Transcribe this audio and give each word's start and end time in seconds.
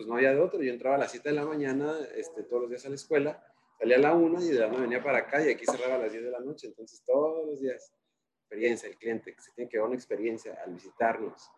pues 0.00 0.08
no 0.08 0.14
había 0.14 0.32
de 0.32 0.40
otro. 0.40 0.62
Yo 0.62 0.72
entraba 0.72 0.96
a 0.96 0.98
las 0.98 1.10
7 1.10 1.28
de 1.28 1.34
la 1.34 1.44
mañana 1.44 1.94
este, 2.16 2.42
todos 2.44 2.62
los 2.62 2.70
días 2.70 2.86
a 2.86 2.88
la 2.88 2.94
escuela, 2.94 3.44
salía 3.78 3.96
a 3.96 4.00
la 4.00 4.14
1 4.14 4.42
y 4.42 4.48
de 4.48 4.60
la 4.60 4.68
1 4.68 4.80
venía 4.80 5.02
para 5.02 5.18
acá 5.18 5.46
y 5.46 5.50
aquí 5.50 5.66
cerraba 5.66 5.96
a 5.96 5.98
las 5.98 6.12
10 6.12 6.24
de 6.24 6.30
la 6.30 6.40
noche. 6.40 6.68
Entonces 6.68 7.02
todos 7.04 7.46
los 7.46 7.60
días, 7.60 7.92
experiencia, 8.40 8.88
el 8.88 8.96
cliente, 8.96 9.36
se 9.38 9.52
tiene 9.52 9.68
que 9.68 9.76
dar 9.76 9.86
una 9.86 9.96
experiencia 9.96 10.58
al 10.64 10.72
visitarnos. 10.72 11.50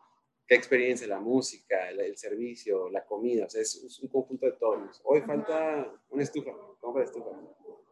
¿Qué 0.44 0.56
experiencia? 0.56 1.06
La 1.06 1.20
música, 1.20 1.88
el, 1.88 2.00
el 2.00 2.16
servicio, 2.16 2.90
la 2.90 3.04
comida, 3.04 3.46
o 3.46 3.48
sea, 3.48 3.62
es, 3.62 3.76
es 3.76 4.00
un 4.00 4.08
conjunto 4.08 4.47
de 4.47 4.53
todos. 4.54 5.01
Hoy 5.04 5.21
falta 5.21 5.88
una 6.11 6.24
estufa, 6.24 6.51
compra 6.81 7.04
estufa. 7.04 7.31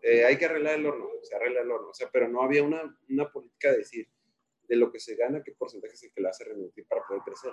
Eh, 0.03 0.25
hay 0.25 0.37
que 0.37 0.47
arreglar 0.47 0.81
el 0.81 0.87
horno, 0.87 1.11
se 1.23 1.37
arregla 1.37 1.61
el 1.61 1.71
horno, 1.71 1.91
o 1.91 1.95
sea, 1.95 2.09
pero 2.13 2.27
no 2.27 2.43
había 2.43 2.65
una, 2.65 2.99
una 3.09 3.31
política 3.31 3.71
de 3.71 3.79
decir 3.79 4.09
de 4.67 4.75
lo 4.75 4.91
que 4.91 4.99
se 4.99 5.15
gana, 5.15 5.45
qué 5.45 5.53
porcentaje 5.53 5.95
es 5.95 6.03
el 6.03 6.13
que 6.13 6.23
lo 6.23 6.29
hace 6.29 6.43
remitir 6.43 6.89
para 6.89 7.07
poder 7.07 7.23
crecer. 7.23 7.53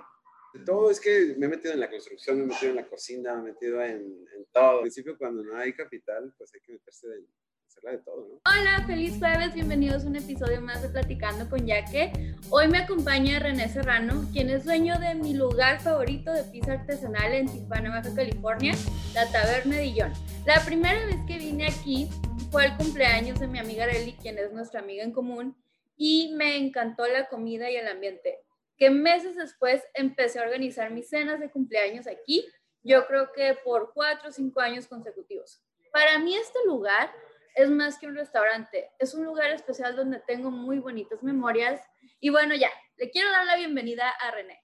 Todo 0.66 0.90
es 0.90 1.00
que 1.00 1.36
me 1.38 1.46
he 1.46 1.50
metido 1.50 1.74
en 1.74 1.80
la 1.80 1.90
construcción, 1.90 2.38
me 2.38 2.44
he 2.44 2.48
metido 2.48 2.70
en 2.72 2.76
la 2.78 2.88
cocina, 2.88 3.36
me 3.36 3.50
he 3.50 3.54
metido 3.54 3.82
en, 3.82 4.02
en 4.36 4.46
todo. 4.52 4.78
Al 4.78 4.82
principio, 4.82 5.18
cuando 5.18 5.44
no 5.44 5.56
hay 5.58 5.74
capital, 5.74 6.34
pues 6.38 6.52
hay 6.54 6.62
que 6.62 6.74
meterse 6.74 7.08
en 7.08 7.28
hacerla 7.68 7.92
de 7.92 7.98
todo, 8.00 8.28
¿no? 8.28 8.42
Hola, 8.46 8.84
feliz 8.88 9.18
jueves, 9.20 9.54
bienvenidos 9.54 10.04
a 10.04 10.08
un 10.08 10.16
episodio 10.16 10.62
más 10.62 10.82
de 10.82 10.90
Platicando 10.90 11.50
con 11.50 11.66
Yaque. 11.66 12.36
Hoy 12.50 12.68
me 12.70 12.80
acompaña 12.80 13.40
René 13.40 13.70
Serrano, 13.70 14.28
quien 14.32 14.50
es 14.50 14.66
dueño 14.66 14.98
de 15.00 15.16
mi 15.16 15.34
lugar 15.34 15.82
favorito 15.82 16.32
de 16.32 16.44
pizza 16.44 16.74
artesanal 16.74 17.34
en 17.34 17.48
Tijuana, 17.48 17.90
Baja 17.90 18.16
California, 18.16 18.74
la 19.14 19.30
Taberna 19.32 19.78
Dillon. 19.78 20.14
La 20.46 20.64
primera 20.66 21.06
vez 21.06 21.18
que 21.28 21.38
vine 21.38 21.68
aquí 21.68 22.10
fue 22.52 22.66
el 22.66 22.78
cumpleaños 22.78 23.40
de 23.40 23.48
mi 23.48 23.60
amiga 23.60 23.84
Areli, 23.84 24.14
quien 24.14 24.38
es 24.38 24.52
nuestra 24.54 24.80
amiga 24.80 25.04
en 25.04 25.12
común, 25.12 25.56
y 25.98 26.34
me 26.36 26.58
encantó 26.58 27.06
la 27.08 27.28
comida 27.28 27.70
y 27.70 27.76
el 27.76 27.88
ambiente. 27.88 28.40
Que 28.78 28.90
meses 28.90 29.36
después 29.36 29.84
empecé 29.94 30.40
a 30.40 30.44
organizar 30.44 30.92
mis 30.92 31.10
cenas 31.10 31.40
de 31.40 31.50
cumpleaños 31.50 32.08
aquí, 32.08 32.48
yo 32.84 33.06
creo 33.08 33.32
que 33.34 33.58
por 33.64 33.92
cuatro 33.94 34.30
o 34.30 34.32
cinco 34.32 34.60
años 34.60 34.88
consecutivos. 34.88 35.64
Para 35.92 36.20
mí 36.20 36.36
este 36.36 36.60
lugar 36.66 37.12
es 37.56 37.70
más 37.70 37.98
que 37.98 38.08
un 38.08 38.16
restaurante, 38.16 38.92
es 39.00 39.16
un 39.16 39.26
lugar 39.26 39.50
especial 39.52 39.96
donde 39.96 40.22
tengo 40.28 40.52
muy 40.52 40.78
bonitas 40.78 41.24
memorias. 41.24 41.82
Y 42.20 42.30
bueno, 42.30 42.56
ya, 42.56 42.70
le 42.98 43.10
quiero 43.10 43.32
dar 43.32 43.46
la 43.46 43.58
bienvenida 43.58 44.10
a 44.10 44.32
René. 44.32 44.64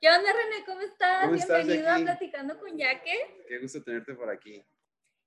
¿Qué 0.00 0.08
onda, 0.08 0.30
René? 0.32 0.64
¿Cómo 0.66 0.80
estás? 0.82 1.24
¿Cómo 1.24 1.34
estás, 1.34 1.66
Bienvenido 1.66 1.88
a 1.88 1.92
Jackie? 1.92 2.04
Platicando 2.04 2.60
con 2.60 2.76
Yaque. 2.76 3.44
Qué 3.48 3.58
gusto 3.58 3.82
tenerte 3.82 4.14
por 4.14 4.30
aquí. 4.30 4.64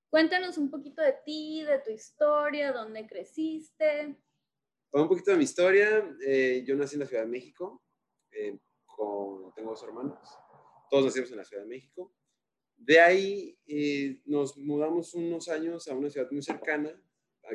Cuéntanos 0.08 0.56
un 0.58 0.70
poquito 0.70 1.02
de 1.02 1.14
ti, 1.24 1.64
de 1.64 1.80
tu 1.80 1.90
historia, 1.90 2.72
dónde 2.72 3.06
creciste. 3.06 4.16
Un 4.92 5.08
poquito 5.08 5.32
de 5.32 5.36
mi 5.36 5.44
historia. 5.44 6.08
eh, 6.24 6.62
yo 6.66 6.76
nací 6.76 6.94
en 6.94 7.00
la 7.00 7.06
Ciudad 7.06 7.24
de 7.24 7.28
México, 7.28 7.82
eh, 8.32 8.58
con, 8.86 9.52
tengo 9.54 9.70
dos 9.70 9.82
hermanos. 9.82 10.18
Todos 10.90 11.06
nacimos 11.06 11.30
en 11.30 11.36
la 11.38 11.44
Ciudad 11.44 11.62
de 11.62 11.68
México. 11.68 12.12
De 12.76 13.00
ahí 13.00 13.58
eh, 13.66 14.20
nos 14.26 14.56
mudamos 14.56 15.14
unos 15.14 15.48
años 15.48 15.86
a 15.88 15.94
una 15.94 16.10
ciudad 16.10 16.30
muy 16.30 16.42
cercana, 16.42 16.90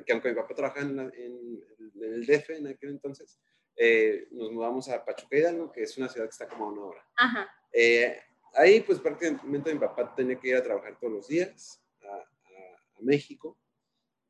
que 0.06 0.12
aunque 0.14 0.30
mi 0.30 0.36
papá 0.36 0.54
trabajaba 0.56 0.82
en, 0.86 0.96
la- 0.96 1.04
en- 1.16 1.64
en 1.96 2.14
el 2.14 2.26
DF 2.26 2.50
en 2.58 2.68
aquel 2.68 2.92
entonces, 2.92 3.40
eh, 3.76 4.28
nos 4.32 4.52
mudamos 4.52 4.88
a 4.90 5.04
Pachuca 5.04 5.38
Hidalgo, 5.38 5.72
que 5.72 5.84
es 5.84 5.98
una 5.98 6.08
ciudad 6.10 6.26
que 6.28 6.32
está 6.32 6.48
como 6.48 6.66
a 6.66 6.72
una 6.72 6.82
hora. 6.84 7.10
Ajá. 7.16 7.50
Eh, 7.72 8.18
ahí 8.54 8.82
pues 8.82 9.00
prácticamente 9.00 9.74
mi 9.74 9.80
papá 9.80 10.14
tenía 10.16 10.40
que 10.40 10.48
ir 10.50 10.56
a 10.56 10.64
trabajar 10.64 10.98
todos 11.00 11.14
los 11.14 11.28
días 11.28 11.84
a, 12.02 12.08
a- 12.16 12.98
a 12.98 13.02
México, 13.02 13.58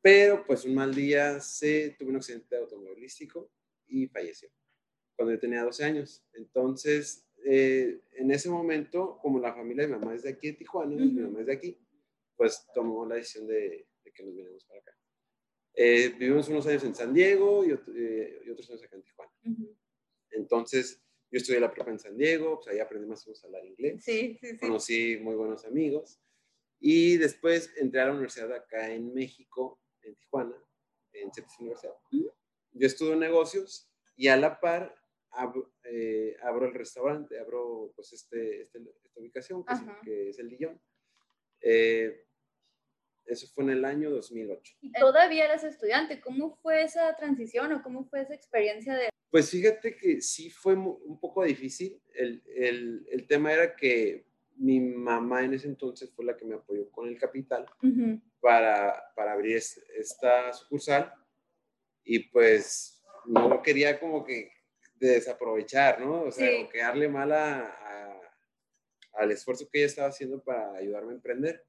pero 0.02 0.45
pues 0.45 0.66
un 0.66 0.75
mal 0.75 0.94
día 0.94 1.40
se 1.40 1.95
tuvo 1.98 2.09
un 2.09 2.18
accidente 2.18 2.58
automovilístico 2.58 3.50
y 3.88 4.08
falleció 4.08 4.50
cuando 5.18 5.34
yo 5.34 5.40
tenía 5.40 5.64
12 5.64 5.84
años. 5.84 6.23
Entonces, 6.34 7.28
eh, 7.44 8.00
en 8.14 8.32
ese 8.32 8.50
momento, 8.50 9.18
como 9.22 9.40
la 9.40 9.54
familia 9.54 9.86
de 9.86 9.94
mi 9.94 10.00
mamá 10.00 10.16
es 10.16 10.24
de 10.24 10.30
aquí 10.30 10.48
de 10.48 10.54
Tijuana, 10.54 10.94
y 10.94 10.98
mi 11.09 11.22
mamá 11.22 11.42
es 11.42 11.48
de 11.48 11.54
aquí, 11.54 11.78
pues 12.36 12.66
tomó 12.74 13.06
la 13.06 13.16
decisión 13.16 13.48
de, 13.48 13.88
de 14.06 14.12
que 14.14 14.24
nos 14.24 14.36
vinimos 14.36 14.64
para 14.66 14.80
acá. 14.80 14.98
Eh, 15.74 16.09
vivimos 16.18 16.48
unos 16.50 16.66
años 16.68 16.84
en 16.84 16.96
San 16.96 17.14
Diego 17.14 17.66
y, 17.66 17.72
eh, 17.72 18.42
y 18.46 18.50
otros 18.50 18.69
años 18.69 18.84
acá 18.84 18.96
en 18.96 19.03
Tijuana. 19.03 19.31
Ujú. 19.46 19.75
Entonces, 20.31 21.02
yo 21.31 21.38
estudié 21.38 21.59
la 21.59 21.72
prepa 21.72 21.91
en 21.91 22.00
San 22.00 22.18
Diego, 22.18 22.56
pues 22.56 22.68
ahí 22.68 22.80
aprendí 22.80 23.08
más 23.08 23.25
o 23.25 23.30
menos 23.30 23.44
a 23.44 23.47
hablar 23.47 23.66
inglés 23.66 24.03
Sí, 24.03 24.38
sí, 24.40 24.52
sí. 24.52 24.58
conocí 24.59 25.18
muy 25.18 25.36
buenos 25.36 25.66
amigos. 25.66 26.20
Y 26.80 27.18
después 27.18 27.72
entré 27.78 28.02
a 28.02 28.06
la 28.06 28.12
universidad 28.12 28.52
acá 28.53 28.91
en 28.94 29.14
México, 29.14 29.81
en 30.02 30.16
Tijuana, 30.16 30.56
en 31.14 31.34
CETES 31.34 31.59
Universidad. 31.59 31.94
Ujú. 32.12 32.31
Yo 32.74 32.88
estudio 32.88 33.16
negocios 33.16 33.91
y 34.16 34.28
a 34.28 34.38
la 34.38 34.59
par 34.59 34.96
abro, 35.38 35.72
eh, 35.84 36.36
abro 36.44 36.66
el 36.68 36.74
restaurante, 36.74 37.40
abro 37.40 37.92
pues 37.96 38.12
este, 38.14 38.64
este- 38.64 38.80
esta 39.06 39.20
ubicación 39.20 39.64
que 39.64 39.74
es, 39.74 39.80
Ajá. 39.80 40.00
que 40.03 40.30
es 40.30 40.40
el 40.40 40.50
Dillon. 40.50 40.81
Eh, 41.62 42.24
eso 43.25 43.47
fue 43.53 43.64
en 43.66 43.72
el 43.72 43.86
año 43.86 44.09
2008. 44.09 44.76
Y 44.81 44.92
todavía 44.94 45.46
eras 45.46 45.64
estudiante. 45.64 46.22
¿Cómo 46.22 46.56
fue 46.62 46.84
esa 46.84 47.14
transición 47.18 47.74
o 47.74 47.84
cómo 47.84 48.06
fue 48.06 48.22
esa 48.22 48.34
experiencia 48.34 48.96
de... 48.96 49.09
Pues 49.30 49.50
fíjate 49.52 49.96
que 49.97 50.22
sí 50.22 50.50
fue 50.50 50.76
un 50.76 51.20
poco 51.20 51.44
difícil. 51.44 52.02
El, 52.14 52.42
el- 52.47 53.06
el 53.12 53.28
tema 53.28 53.52
era 53.52 53.76
que 53.76 54.26
mi 54.56 54.80
mamá 54.80 55.44
en 55.44 55.53
ese 55.53 55.68
entonces 55.68 56.09
fue 56.16 56.24
la 56.26 56.38
que 56.38 56.46
me 56.46 56.56
apoyó 56.56 56.90
con 56.90 57.08
el 57.09 57.18
capital 57.20 57.66
para, 58.40 59.03
para 59.16 59.34
abrir 59.34 59.58
es- 59.58 59.78
esta 59.96 60.52
sucursal 60.53 61.14
y 62.03 62.20
pues 62.30 63.03
no 63.26 63.62
quería 63.62 64.00
como 64.00 64.24
que 64.24 64.52
desaprovechar, 65.00 66.00
¿no? 66.02 66.24
O 66.24 66.31
sea, 66.31 66.47
Sí. 66.50 66.63
o 66.63 66.69
quedarle 66.69 67.08
mal 67.08 67.31
a- 67.31 67.66
a- 67.66 68.22
al 69.13 69.31
esfuerzo 69.31 69.68
que 69.72 69.80
ella 69.80 69.88
estaba 69.88 70.09
haciendo 70.09 70.44
para 70.44 70.74
ayudarme 70.74 71.12
a 71.13 71.16
emprender. 71.16 71.66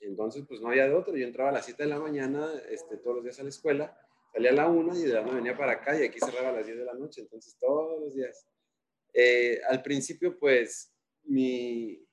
Entonces, 0.00 0.44
pues 0.46 0.60
no 0.60 0.68
había 0.68 0.86
de 0.88 0.94
otro. 0.94 1.16
Yo 1.16 1.26
entraba 1.26 1.50
a 1.50 1.52
las 1.52 1.64
7 1.64 1.84
de 1.84 1.88
la 1.88 1.98
mañana 1.98 2.52
este, 2.70 2.96
todos 2.98 3.16
los 3.16 3.24
días 3.24 3.38
a 3.40 3.42
la 3.44 3.48
escuela, 3.48 3.98
salía 4.32 4.50
a 4.50 4.54
la 4.54 4.68
1 4.68 4.94
y 4.98 5.02
de 5.02 5.14
la 5.14 5.22
1 5.22 5.34
venía 5.34 5.56
para 5.56 5.72
acá 5.72 5.98
y 5.98 6.04
aquí 6.04 6.18
cerraba 6.20 6.50
a 6.50 6.52
las 6.52 6.66
10 6.66 6.78
de 6.78 6.84
la 6.84 6.94
noche. 6.94 7.20
Entonces, 7.22 7.56
todos 7.58 8.00
los 8.00 8.14
días. 8.14 8.46
Eh, 9.14 9.60
al 9.68 9.80
principio, 9.82 10.38
pues, 10.38 10.92
mi, 11.24 12.05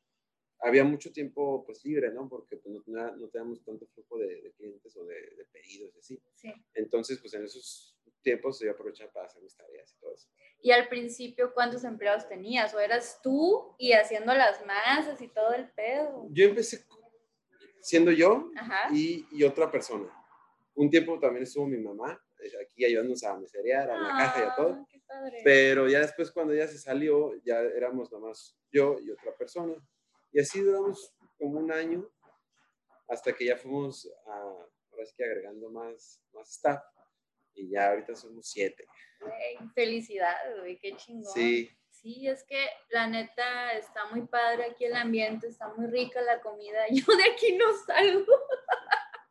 había 0.63 0.83
mucho 0.83 1.11
tiempo 1.11 1.63
pues 1.65 1.83
libre, 1.85 2.11
¿no? 2.11 2.27
Porque 2.27 2.57
pues, 2.57 2.73
no, 2.87 3.15
no 3.15 3.27
teníamos 3.29 3.63
tanto 3.63 3.85
flujo 3.87 4.17
de, 4.17 4.41
de 4.41 4.51
clientes 4.53 4.95
o 4.95 5.05
de, 5.05 5.15
de 5.15 5.45
pedidos 5.51 5.93
y 5.95 5.99
así. 5.99 6.21
Sí. 6.35 6.53
Entonces, 6.73 7.19
pues 7.19 7.33
en 7.33 7.43
esos 7.43 7.97
tiempos 8.21 8.59
yo 8.59 8.71
aprovechaba 8.71 9.11
para 9.11 9.25
hacer 9.27 9.43
mis 9.43 9.55
tareas 9.55 9.93
y 9.93 9.99
todo 9.99 10.13
eso. 10.13 10.29
Y 10.61 10.71
al 10.71 10.87
principio, 10.87 11.53
¿cuántos 11.53 11.83
empleados 11.83 12.27
tenías? 12.29 12.73
¿O 12.73 12.79
eras 12.79 13.19
tú 13.21 13.75
y 13.77 13.91
haciendo 13.91 14.33
las 14.33 14.65
masas 14.65 15.21
y 15.21 15.27
todo 15.27 15.53
el 15.53 15.69
pedo? 15.71 16.27
Yo 16.31 16.45
empecé 16.45 16.85
siendo 17.81 18.11
yo 18.11 18.49
y, 18.93 19.27
y 19.31 19.43
otra 19.43 19.69
persona. 19.69 20.09
Un 20.75 20.89
tiempo 20.89 21.19
también 21.19 21.43
estuvo 21.43 21.67
mi 21.67 21.77
mamá 21.77 22.19
eh, 22.39 22.51
aquí 22.61 22.85
ayudándonos 22.85 23.23
a 23.25 23.37
meserear, 23.37 23.91
a 23.91 24.01
la 24.01 24.09
caja 24.09 24.39
y 24.39 24.43
a 24.43 24.55
todo. 24.55 24.69
Ah, 24.69 24.97
padre. 25.05 25.41
Pero 25.43 25.89
ya 25.89 25.99
después 25.99 26.31
cuando 26.31 26.53
ella 26.53 26.67
se 26.67 26.77
salió, 26.77 27.33
ya 27.43 27.59
éramos 27.59 28.09
nomás 28.11 28.57
yo 28.71 28.97
y 29.01 29.11
otra 29.11 29.35
persona. 29.35 29.75
Y 30.33 30.39
así 30.39 30.61
duramos 30.61 31.15
como 31.37 31.59
un 31.59 31.71
año 31.71 32.09
hasta 33.07 33.33
que 33.33 33.45
ya 33.45 33.57
fuimos 33.57 34.09
a, 34.25 34.33
ahora 34.33 35.05
sí 35.05 35.13
que 35.15 35.23
agregando 35.23 35.69
más, 35.69 36.21
más 36.33 36.49
staff. 36.49 36.83
Y 37.53 37.69
ya 37.69 37.89
ahorita 37.89 38.15
somos 38.15 38.49
siete. 38.49 38.85
Güey, 39.21 39.69
felicidades, 39.75 40.59
güey, 40.59 40.79
qué 40.79 40.95
chingón. 40.95 41.31
Sí, 41.31 41.69
Sí, 42.03 42.27
es 42.27 42.43
que 42.43 42.67
la 42.89 43.07
neta 43.07 43.71
está 43.77 44.07
muy 44.07 44.27
padre 44.27 44.65
aquí 44.65 44.83
el 44.83 44.95
ambiente, 44.95 45.47
está 45.47 45.69
muy 45.73 45.87
rica 45.87 46.21
la 46.21 46.41
comida. 46.41 46.85
Yo 46.91 47.05
de 47.15 47.23
aquí 47.31 47.55
no 47.55 47.65
salgo. 47.85 48.33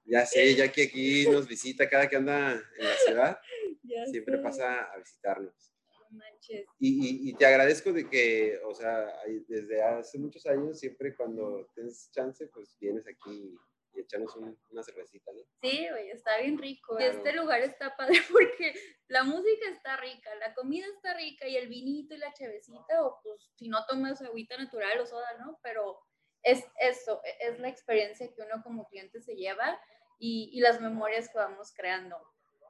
ya 0.04 0.24
sé, 0.24 0.54
ya 0.54 0.72
que 0.72 0.84
aquí 0.84 1.28
nos 1.28 1.46
visita 1.46 1.88
cada 1.88 2.08
que 2.08 2.16
anda 2.16 2.52
en 2.52 2.88
la 2.88 2.96
ciudad, 3.04 3.40
Ya 3.82 4.06
siempre 4.06 4.36
sé, 4.36 4.42
pasa 4.42 4.84
a 4.84 4.96
visitarnos. 4.96 5.74
Manches. 6.12 6.66
Y, 6.78 7.06
y- 7.26 7.30
y 7.30 7.34
te 7.34 7.46
agradezco 7.46 7.92
de 7.92 8.08
que, 8.08 8.58
o 8.64 8.74
sea, 8.74 9.12
desde 9.48 9.82
hace 9.82 10.18
muchos 10.18 10.44
años, 10.46 10.78
siempre 10.78 11.14
cuando 11.16 11.70
tienes 11.74 12.10
chance, 12.12 12.46
pues 12.48 12.76
vienes 12.80 13.06
aquí 13.06 13.54
y 13.94 14.00
echarnos 14.00 14.34
un- 14.36 14.58
una 14.70 14.82
cervecita, 14.82 15.30
¿no? 15.32 15.42
Sí, 15.60 15.86
güey, 15.90 16.10
está 16.10 16.38
bien 16.40 16.56
rico. 16.58 16.96
Claro. 16.96 17.12
Este 17.12 17.32
lugar 17.34 17.60
está 17.60 17.94
padre 17.96 18.14
porque 18.32 18.74
la 19.08 19.22
música 19.24 19.68
está 19.70 19.96
rica, 19.98 20.34
la 20.36 20.54
comida 20.54 20.86
está 20.94 21.14
rica 21.14 21.46
y 21.46 21.56
el 21.56 21.68
vinito 21.68 22.14
y 22.14 22.18
la 22.18 22.32
chevecita, 22.32 23.04
o 23.04 23.20
pues 23.22 23.50
si 23.56 23.68
no 23.68 23.84
tomas 23.86 24.22
agüita 24.22 24.56
natural 24.56 24.98
o 25.00 25.06
soda, 25.06 25.36
¿no? 25.38 25.58
Pero 25.62 25.98
es 26.42 26.64
eso, 26.80 27.20
e- 27.24 27.48
es 27.48 27.58
la 27.60 27.68
experiencia 27.68 28.26
que 28.34 28.42
uno 28.42 28.62
como 28.62 28.88
cliente 28.88 29.20
se 29.20 29.34
lleva 29.36 29.78
y, 30.18 30.48
y 30.52 30.60
las 30.60 30.80
memorias 30.80 31.28
que 31.30 31.38
vamos 31.38 31.72
creando. 31.76 32.16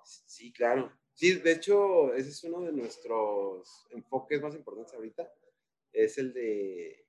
Sí, 0.05 0.53
claro. 0.53 0.93
Sí, 1.15 1.35
de 1.35 1.53
hecho, 1.53 2.15
ese 2.15 2.31
es 2.31 2.45
uno 2.45 2.61
de 2.63 2.73
nuestros 2.73 3.87
enfoques 3.91 4.41
más 4.41 4.55
importantes 4.55 4.95
ahorita. 4.95 5.33
Es 5.93 6.19
el 6.19 6.33
de, 6.33 7.07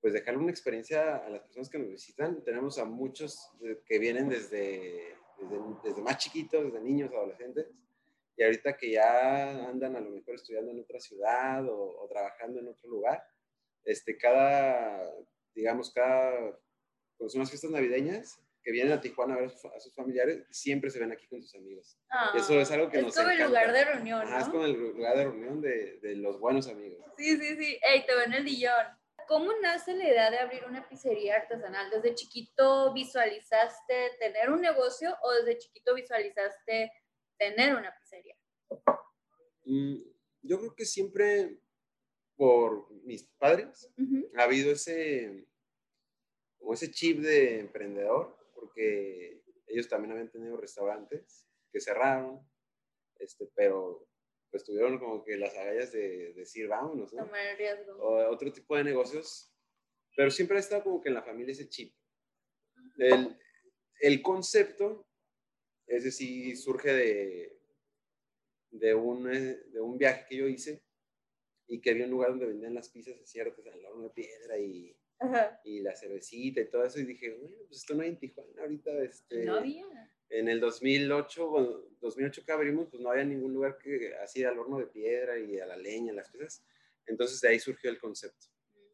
pues, 0.00 0.14
dejar 0.14 0.36
una 0.38 0.50
experiencia 0.50 1.16
a 1.16 1.28
las 1.30 1.42
personas 1.42 1.68
que 1.68 1.78
nos 1.78 1.88
visitan. 1.88 2.44
Tenemos 2.44 2.78
a 2.78 2.84
muchos 2.84 3.50
que 3.86 3.98
vienen 3.98 4.28
desde, 4.28 5.16
desde, 5.38 5.58
desde 5.82 6.02
más 6.02 6.18
chiquitos, 6.18 6.64
desde 6.64 6.80
niños, 6.80 7.12
adolescentes, 7.12 7.66
y 8.36 8.42
ahorita 8.42 8.76
que 8.76 8.90
ya 8.90 9.68
andan 9.68 9.96
a 9.96 10.00
lo 10.00 10.10
mejor 10.10 10.34
estudiando 10.34 10.72
en 10.72 10.80
otra 10.80 10.98
ciudad 10.98 11.68
o, 11.68 12.02
o 12.02 12.08
trabajando 12.08 12.60
en 12.60 12.68
otro 12.68 12.90
lugar, 12.90 13.22
este, 13.84 14.16
cada, 14.16 15.12
digamos, 15.54 15.92
cada, 15.92 16.58
son 17.28 17.40
las 17.40 17.50
fiestas 17.50 17.70
navideñas, 17.70 18.40
que 18.64 18.72
vienen 18.72 18.94
a 18.94 19.00
Tijuana 19.00 19.34
a 19.34 19.40
ver 19.40 19.50
a 19.50 19.80
sus 19.80 19.94
familiares, 19.94 20.46
siempre 20.50 20.90
se 20.90 20.98
ven 20.98 21.12
aquí 21.12 21.28
con 21.28 21.42
sus 21.42 21.54
amigos. 21.54 21.98
Eso 22.34 22.58
es 22.58 22.70
algo 22.70 22.88
que 22.88 23.02
nos 23.02 23.14
encanta. 23.14 23.32
Es 23.32 23.38
como 23.38 23.44
el 23.44 23.48
lugar 23.48 23.72
de 23.72 23.84
reunión, 23.84 24.30
¿no? 24.30 24.38
es 24.38 24.48
como 24.48 24.64
el 24.64 24.72
lugar 24.72 25.16
de 25.18 25.24
reunión 25.24 25.60
de, 25.60 25.98
de, 26.00 26.16
los 26.16 26.40
buenos 26.40 26.66
amigos. 26.68 27.04
Sí, 27.18 27.36
sí, 27.36 27.56
sí. 27.56 27.78
Ey, 27.82 28.06
te 28.06 28.14
ven 28.16 28.32
el 28.32 28.44
Dillon. 28.44 28.86
¿Cómo 29.28 29.52
nace 29.60 29.94
la 29.94 30.08
idea 30.08 30.30
de 30.30 30.38
abrir 30.38 30.64
una 30.64 30.88
pizzería 30.88 31.36
artesanal? 31.36 31.90
¿Desde 31.90 32.14
chiquito 32.14 32.92
visualizaste 32.92 34.12
tener 34.18 34.50
un 34.50 34.60
negocio 34.60 35.14
o 35.22 35.32
desde 35.32 35.58
chiquito 35.58 35.94
visualizaste 35.94 36.90
tener 37.38 37.74
una 37.74 37.94
pizzería? 37.96 38.36
Mm, 39.64 39.96
yo 40.42 40.58
creo 40.58 40.74
que 40.74 40.84
siempre 40.84 41.58
por 42.36 42.90
mis 43.04 43.24
padres 43.38 43.90
ha 44.36 44.42
habido 44.42 44.72
ese, 44.72 45.46
como 46.58 46.74
ese 46.74 46.90
chip 46.90 47.20
de 47.20 47.60
emprendedor, 47.60 48.36
porque 48.64 49.42
ellos 49.66 49.88
también 49.88 50.12
habían 50.12 50.30
tenido 50.30 50.56
restaurantes 50.56 51.46
que 51.70 51.80
cerraron, 51.80 52.40
este, 53.18 53.50
pero 53.54 54.08
pues 54.50 54.64
tuvieron 54.64 54.98
como 54.98 55.22
que 55.22 55.36
las 55.36 55.54
agallas 55.54 55.92
de, 55.92 56.32
decir 56.34 56.68
vámonos, 56.68 57.12
¿no? 57.12 57.24
Tomar 57.24 57.56
riesgo. 57.58 57.96
O 57.98 58.30
otro 58.30 58.52
tipo 58.52 58.76
de 58.76 58.84
negocios, 58.84 59.52
pero 60.16 60.30
siempre 60.30 60.56
ha 60.56 60.60
estado 60.60 60.84
como 60.84 61.02
que 61.02 61.08
en 61.08 61.14
la 61.14 61.22
familia 61.22 61.52
ese 61.52 61.68
chip. 61.68 61.94
El, 62.96 63.36
el 64.00 64.22
concepto, 64.22 65.06
ese 65.86 66.10
sí 66.10 66.56
surge 66.56 66.92
de, 66.92 67.58
de, 68.70 68.94
un, 68.94 69.30
eh, 69.30 69.56
de 69.72 69.80
un 69.80 69.98
viaje 69.98 70.24
que 70.28 70.36
yo 70.36 70.48
hice 70.48 70.82
y 71.66 71.80
que 71.80 71.90
había 71.90 72.04
un 72.04 72.12
lugar 72.12 72.30
donde 72.30 72.46
vendían 72.46 72.74
las 72.74 72.88
pizzas 72.90 73.14
en 73.34 73.72
el 73.72 73.84
horno 73.86 74.04
de 74.04 74.10
piedra 74.10 74.58
y, 74.58 74.96
y 75.64 75.80
la 75.80 75.94
cervecita 75.96 76.60
y 76.60 76.70
todo 76.70 76.84
eso. 76.84 77.00
Y 77.00 77.04
dije, 77.04 77.32
bueno, 77.32 77.56
pues 77.66 77.80
esto 77.80 77.94
no 77.94 78.02
hay 78.02 78.10
en 78.10 78.18
Tijuana 78.18 78.62
ahorita. 78.62 78.90
Este, 79.02 79.44
no 79.44 79.56
había. 79.56 79.84
En 80.30 80.48
el 80.48 80.60
2008, 80.60 81.48
bueno, 81.48 81.82
2008 82.00 82.42
que 82.44 82.52
abrimos, 82.52 82.88
pues 82.90 83.02
no 83.02 83.10
había 83.10 83.24
ningún 83.24 83.52
lugar 83.52 83.78
que 83.78 84.14
hacía 84.22 84.48
al 84.48 84.58
horno 84.58 84.78
de 84.78 84.86
piedra 84.86 85.38
y 85.38 85.58
a 85.58 85.66
la 85.66 85.76
leña, 85.76 86.12
las 86.12 86.30
piezas. 86.30 86.64
Entonces 87.06 87.40
de 87.40 87.48
ahí 87.48 87.60
surgió 87.60 87.90
el 87.90 87.98
concepto. 87.98 88.46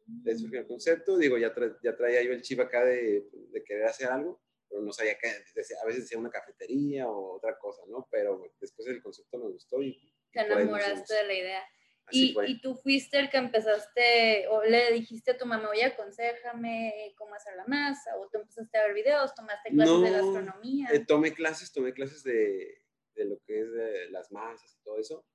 De 0.05 0.31
ahí 0.31 0.37
surgió 0.37 0.59
el 0.59 0.67
concepto. 0.67 1.17
Digo, 1.17 1.37
ya, 1.37 1.53
ya 1.83 1.95
traía 1.95 2.21
yo 2.21 2.33
el 2.33 2.41
chip 2.41 2.59
acá 2.59 2.85
de, 2.85 3.27
de 3.31 3.63
querer 3.63 3.85
hacer 3.85 4.09
algo 4.09 4.41
pero 4.71 4.81
no 4.83 4.93
sabía 4.93 5.17
qué, 5.17 5.27
a 5.27 5.85
veces 5.85 6.03
decía 6.03 6.17
una 6.17 6.29
cafetería 6.29 7.09
o 7.09 7.35
otra 7.35 7.57
cosa, 7.59 7.81
¿no? 7.87 8.07
Pero 8.09 8.41
después 8.59 8.87
el 8.87 9.03
concepto 9.03 9.37
me 9.37 9.49
gustó 9.49 9.83
y... 9.83 10.15
Te 10.31 10.39
enamoraste 10.39 11.13
de 11.13 11.23
la 11.25 11.33
idea. 11.33 11.63
Y, 12.11 12.35
y, 12.47 12.61
tú 12.61 12.75
fuiste 12.75 13.19
el 13.19 13.29
que 13.29 13.37
empezaste, 13.37 14.47
o 14.49 14.63
le 14.63 14.91
dijiste 14.91 15.31
a 15.31 15.37
tu 15.37 15.45
mamá, 15.45 15.69
oye, 15.69 15.85
aconsejame 15.85 17.13
cómo 17.17 17.35
hacer 17.35 17.55
la 17.55 17.65
masa, 17.65 18.17
o 18.17 18.27
tú 18.29 18.39
empezaste 18.39 18.77
a 18.77 18.87
ver 18.87 18.93
videos, 18.93 19.33
tomaste 19.33 19.69
clases 19.69 20.01
de 20.01 20.11
gastronomía. 20.11 20.89
Eh, 20.91 21.05
tomé 21.05 21.33
clases, 21.33 21.71
tomé 21.71 21.93
clases 21.93 22.23
de, 22.23 22.81
de 23.15 23.25
lo 23.25 23.39
que 23.45 23.61
es 23.61 23.71
de 23.71 24.09
las 24.09 24.31
masas 24.31 24.75
y 24.75 24.83
todo 24.83 24.99
eso. 24.99 25.25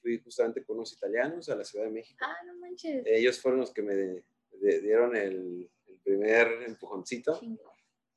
Fui 0.00 0.20
justamente 0.20 0.64
con 0.64 0.76
unos 0.76 0.92
italianos 0.92 1.48
a 1.48 1.56
la 1.56 1.64
Ciudad 1.64 1.84
de 1.84 1.90
México. 1.90 2.24
Ah, 2.24 2.36
no 2.46 2.54
manches. 2.58 3.02
Ellos 3.06 3.40
fueron 3.40 3.60
los 3.60 3.72
que 3.72 3.82
me 3.82 4.24
dieron 4.60 5.16
el, 5.16 5.70
el, 5.86 5.98
primer 6.02 6.62
empujoncito. 6.66 7.40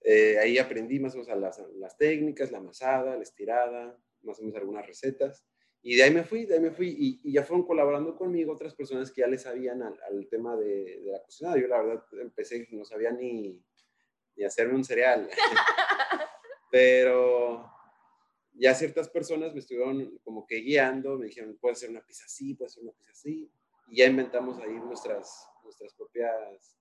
Eh, 0.01 0.37
ahí 0.37 0.57
aprendí 0.57 0.99
más 0.99 1.13
o 1.15 1.19
menos 1.19 1.39
las, 1.39 1.59
las 1.75 1.97
técnicas, 1.97 2.51
la 2.51 2.59
amasada, 2.59 3.15
la 3.15 3.23
estirada, 3.23 3.97
más 4.21 4.39
o 4.39 4.43
menos 4.43 4.57
algunas 4.57 4.85
recetas. 4.85 5.45
Y 5.81 5.95
de 5.95 6.03
ahí 6.03 6.11
me 6.11 6.23
fui, 6.23 6.45
de 6.45 6.55
ahí 6.55 6.59
me 6.59 6.71
fui 6.71 7.21
y, 7.23 7.31
ya 7.31 7.43
fueron 7.43 7.65
colaborando 7.65 8.15
conmigo 8.17 8.53
otras 8.53 8.75
personas 8.75 9.11
que 9.11 9.21
ya 9.21 9.27
le 9.27 9.37
sabían 9.37 9.81
al, 9.81 9.97
al 10.09 10.27
tema 10.27 10.57
de, 10.57 10.99
de, 11.01 11.11
la 11.11 11.23
cocina. 11.23 11.57
Yo 11.57 11.67
la 11.67 11.81
verdad 11.81 12.03
empecé, 12.21 12.67
no 12.71 12.83
sabía 12.83 13.11
ni, 13.11 13.63
ni 14.35 14.43
hacerme 14.43 14.75
un 14.75 14.83
cereal. 14.83 15.29
Pero 16.71 17.71
ya 18.53 18.75
ciertas 18.75 19.09
personas 19.09 19.53
me 19.53 19.59
estuvieron 19.59 20.17
como 20.23 20.45
que 20.45 20.57
guiando, 20.57 21.17
me 21.17 21.27
dijeron, 21.27 21.57
puedes 21.59 21.77
hacer 21.77 21.89
una 21.89 22.05
pizza 22.05 22.25
así, 22.25 22.53
puedes 22.55 22.73
hacer 22.73 22.83
una 22.83 22.93
pizza 22.93 23.11
así. 23.11 23.51
Y 23.87 23.97
ya 23.97 24.05
inventamos 24.05 24.59
ahí 24.59 24.73
nuestras, 24.73 25.47
nuestras 25.63 25.93
propias 25.93 26.78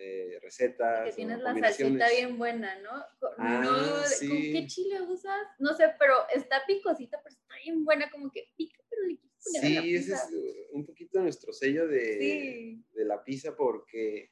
eh, 0.00 0.38
recetas. 0.40 1.10
Que 1.10 1.12
tienes 1.12 1.40
la 1.40 1.54
salsita 1.54 2.08
bien 2.08 2.38
buena, 2.38 2.78
¿no? 2.80 2.90
Ah, 3.38 3.60
no 3.62 4.02
sí. 4.04 4.28
¿Con 4.28 4.36
qué 4.38 4.66
chile 4.66 5.02
usas? 5.02 5.46
No 5.58 5.74
sé, 5.74 5.92
pero 5.98 6.14
está 6.34 6.64
picosita, 6.66 7.20
pero 7.22 7.34
está 7.34 7.54
bien 7.64 7.84
buena, 7.84 8.10
como 8.10 8.30
que 8.30 8.48
pica, 8.56 8.82
pero 8.88 9.02
le 9.02 9.18
quieres 9.18 9.30
Sí, 9.40 9.94
ese 9.94 10.14
es 10.14 10.28
uh, 10.32 10.76
un 10.76 10.84
poquito 10.84 11.20
nuestro 11.20 11.52
sello 11.52 11.88
de, 11.88 12.78
de 12.92 13.04
la 13.04 13.24
pizza, 13.24 13.56
porque 13.56 14.30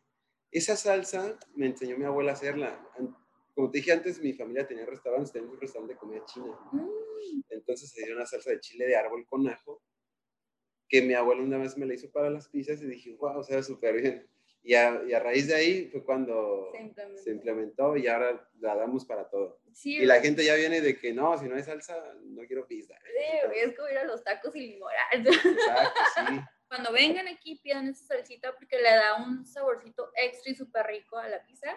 esa 0.51 0.77
salsa 0.77 1.39
me 1.55 1.67
enseñó 1.67 1.97
mi 1.99 2.05
abuela 2.05 2.33
a 2.33 2.35
hacerla. 2.35 2.83
Como 3.55 3.71
te 3.71 3.79
dije 3.79 3.93
antes, 3.93 4.21
mi 4.21 4.33
familia 4.33 4.67
tenía 4.67 4.87
restaurantes, 4.87 5.33
teníamos 5.33 5.57
un 5.57 5.61
restaurante 5.61 5.95
de 5.95 5.99
comida 5.99 6.25
china. 6.27 6.59
Mm. 6.73 6.89
Entonces 7.51 7.91
se 7.91 8.05
dio 8.05 8.15
una 8.15 8.27
salsa 8.27 8.51
de 8.51 8.61
chile 8.61 8.87
de 8.87 8.97
árbol 8.97 9.27
con 9.27 9.49
ajo, 9.49 9.83
que 10.89 11.03
mi 11.03 11.15
abuela 11.15 11.43
una 11.43 11.59
vez 11.59 11.77
me 11.77 11.87
la 11.87 11.95
hizo 11.95 12.11
para 12.11 12.31
las 12.31 12.49
pizzas 12.49 12.81
y 12.83 12.87
dije, 12.87 13.15
wow, 13.17 13.39
o 13.39 13.43
sea, 13.43 13.63
súper 13.63 14.01
bien. 14.01 14.27
Y 14.69 14.75
a, 14.75 15.03
y 15.09 15.15
a, 15.15 15.19
raíz 15.19 15.47
de 15.47 15.55
ahí 15.55 15.87
fue 15.87 16.05
cuando 16.05 16.71
se 17.17 17.31
implementó. 17.31 17.97
y 17.97 18.07
ahora 18.07 18.47
la 18.61 18.77
damos 18.77 19.07
para 19.07 19.27
todo. 19.31 19.63
y 19.83 20.05
la 20.05 20.21
gente 20.21 20.45
ya 20.45 20.57
viene 20.57 20.83
de 20.83 20.99
que 20.99 21.15
no, 21.15 21.39
si 21.39 21.49
no 21.49 21.57
hay 21.57 21.63
salsa, 21.63 21.97
no 22.25 22.43
quiero 22.47 22.67
pizza. 22.67 22.95
Sí, 23.03 23.61
es 23.65 23.75
como 23.75 23.89
ir 23.89 23.97
a 23.97 24.05
los 24.05 24.23
tacos 24.23 24.55
y 24.55 24.67
limonar. 24.67 25.07
Exacto, 25.13 26.01
sí. 26.17 26.41
Cuando 26.69 26.93
vengan 26.93 27.27
aquí, 27.29 27.59
pidan 27.65 27.89
esa 27.89 28.05
salsita 28.05 28.55
porque 28.57 28.77
le 28.77 28.91
da 28.91 29.25
un 29.27 29.47
saborcito 29.47 30.13
extra 30.15 30.53
y 30.53 30.55
súper 30.55 30.87
rico 30.87 31.17
a 31.17 31.31
la 31.31 31.43
pizza. 31.47 31.75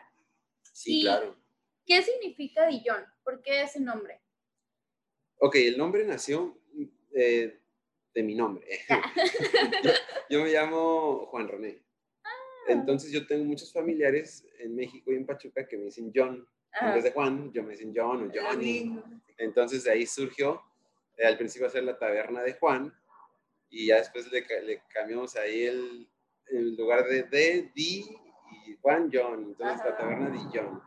Sí, 0.74 1.04
claro. 1.04 1.38
¿Qué 1.86 2.02
significa 2.02 2.68
Dillon? 2.68 3.06
¿Por 3.24 3.42
qué 3.42 3.62
ese 3.62 3.80
nombre? 3.80 4.20
Ok, 5.38 5.56
el 5.56 5.78
nombre 5.78 6.04
nació 6.04 6.60
eh, 7.16 7.58
de 8.14 8.22
mi 8.24 8.36
nombre. 8.36 8.68
yo, 9.82 9.92
yo, 10.30 10.44
me 10.44 10.52
llamo 10.52 11.28
Juan 11.28 11.48
René. 11.48 11.91
Entonces 12.68 13.12
yo 13.12 13.26
tengo 13.26 13.46
muchos 13.46 13.72
familiares 13.74 14.46
en 14.60 14.76
México 14.76 15.12
y 15.12 15.16
en 15.16 15.26
Pachuca 15.26 15.68
que 15.68 15.78
me 15.78 15.86
dicen 15.86 16.12
John. 16.14 16.48
En 16.80 16.94
vez 16.94 17.04
de 17.04 17.12
Juan, 17.12 17.52
yo 17.52 17.64
me 17.64 17.72
dicen 17.72 17.94
John 17.96 18.30
o 18.30 18.32
Johnny. 18.34 19.02
Entonces 19.38 19.84
de 19.84 19.92
ahí 19.92 20.06
surgió, 20.06 20.62
eh, 21.18 21.26
al 21.26 21.38
principio 21.38 21.68
hacer 21.68 21.84
la 21.84 21.98
taberna 21.98 22.42
de 22.42 22.54
Juan 22.54 22.94
y 23.70 23.88
ya 23.88 23.98
después 23.98 24.32
le, 24.32 24.46
le 24.64 24.82
cambiamos 24.94 25.36
ahí 25.36 25.64
el, 25.64 26.08
el, 26.48 26.76
lugar 26.76 27.06
de 27.06 27.24
D, 27.24 27.72
D 27.74 27.74
y 27.76 28.76
Juan 28.82 29.10
John. 29.12 29.44
Entonces 29.44 29.86
la 29.86 29.98
taberna 29.98 30.30
de 30.30 30.40
John. 30.54 30.82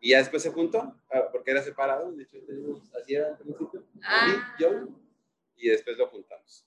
Y 0.00 0.10
ya 0.10 0.18
después 0.18 0.42
se 0.42 0.50
juntó, 0.50 0.94
ah, 1.10 1.28
porque 1.32 1.50
era 1.50 1.62
separado, 1.62 2.12
de 2.12 2.22
hecho 2.22 2.36
así 3.00 3.14
era 3.14 3.28
al 3.28 3.38
principio, 3.38 3.84
ah. 4.04 4.54
John, 4.58 4.96
y 5.56 5.68
después 5.68 5.96
lo 5.96 6.06
juntamos. 6.08 6.66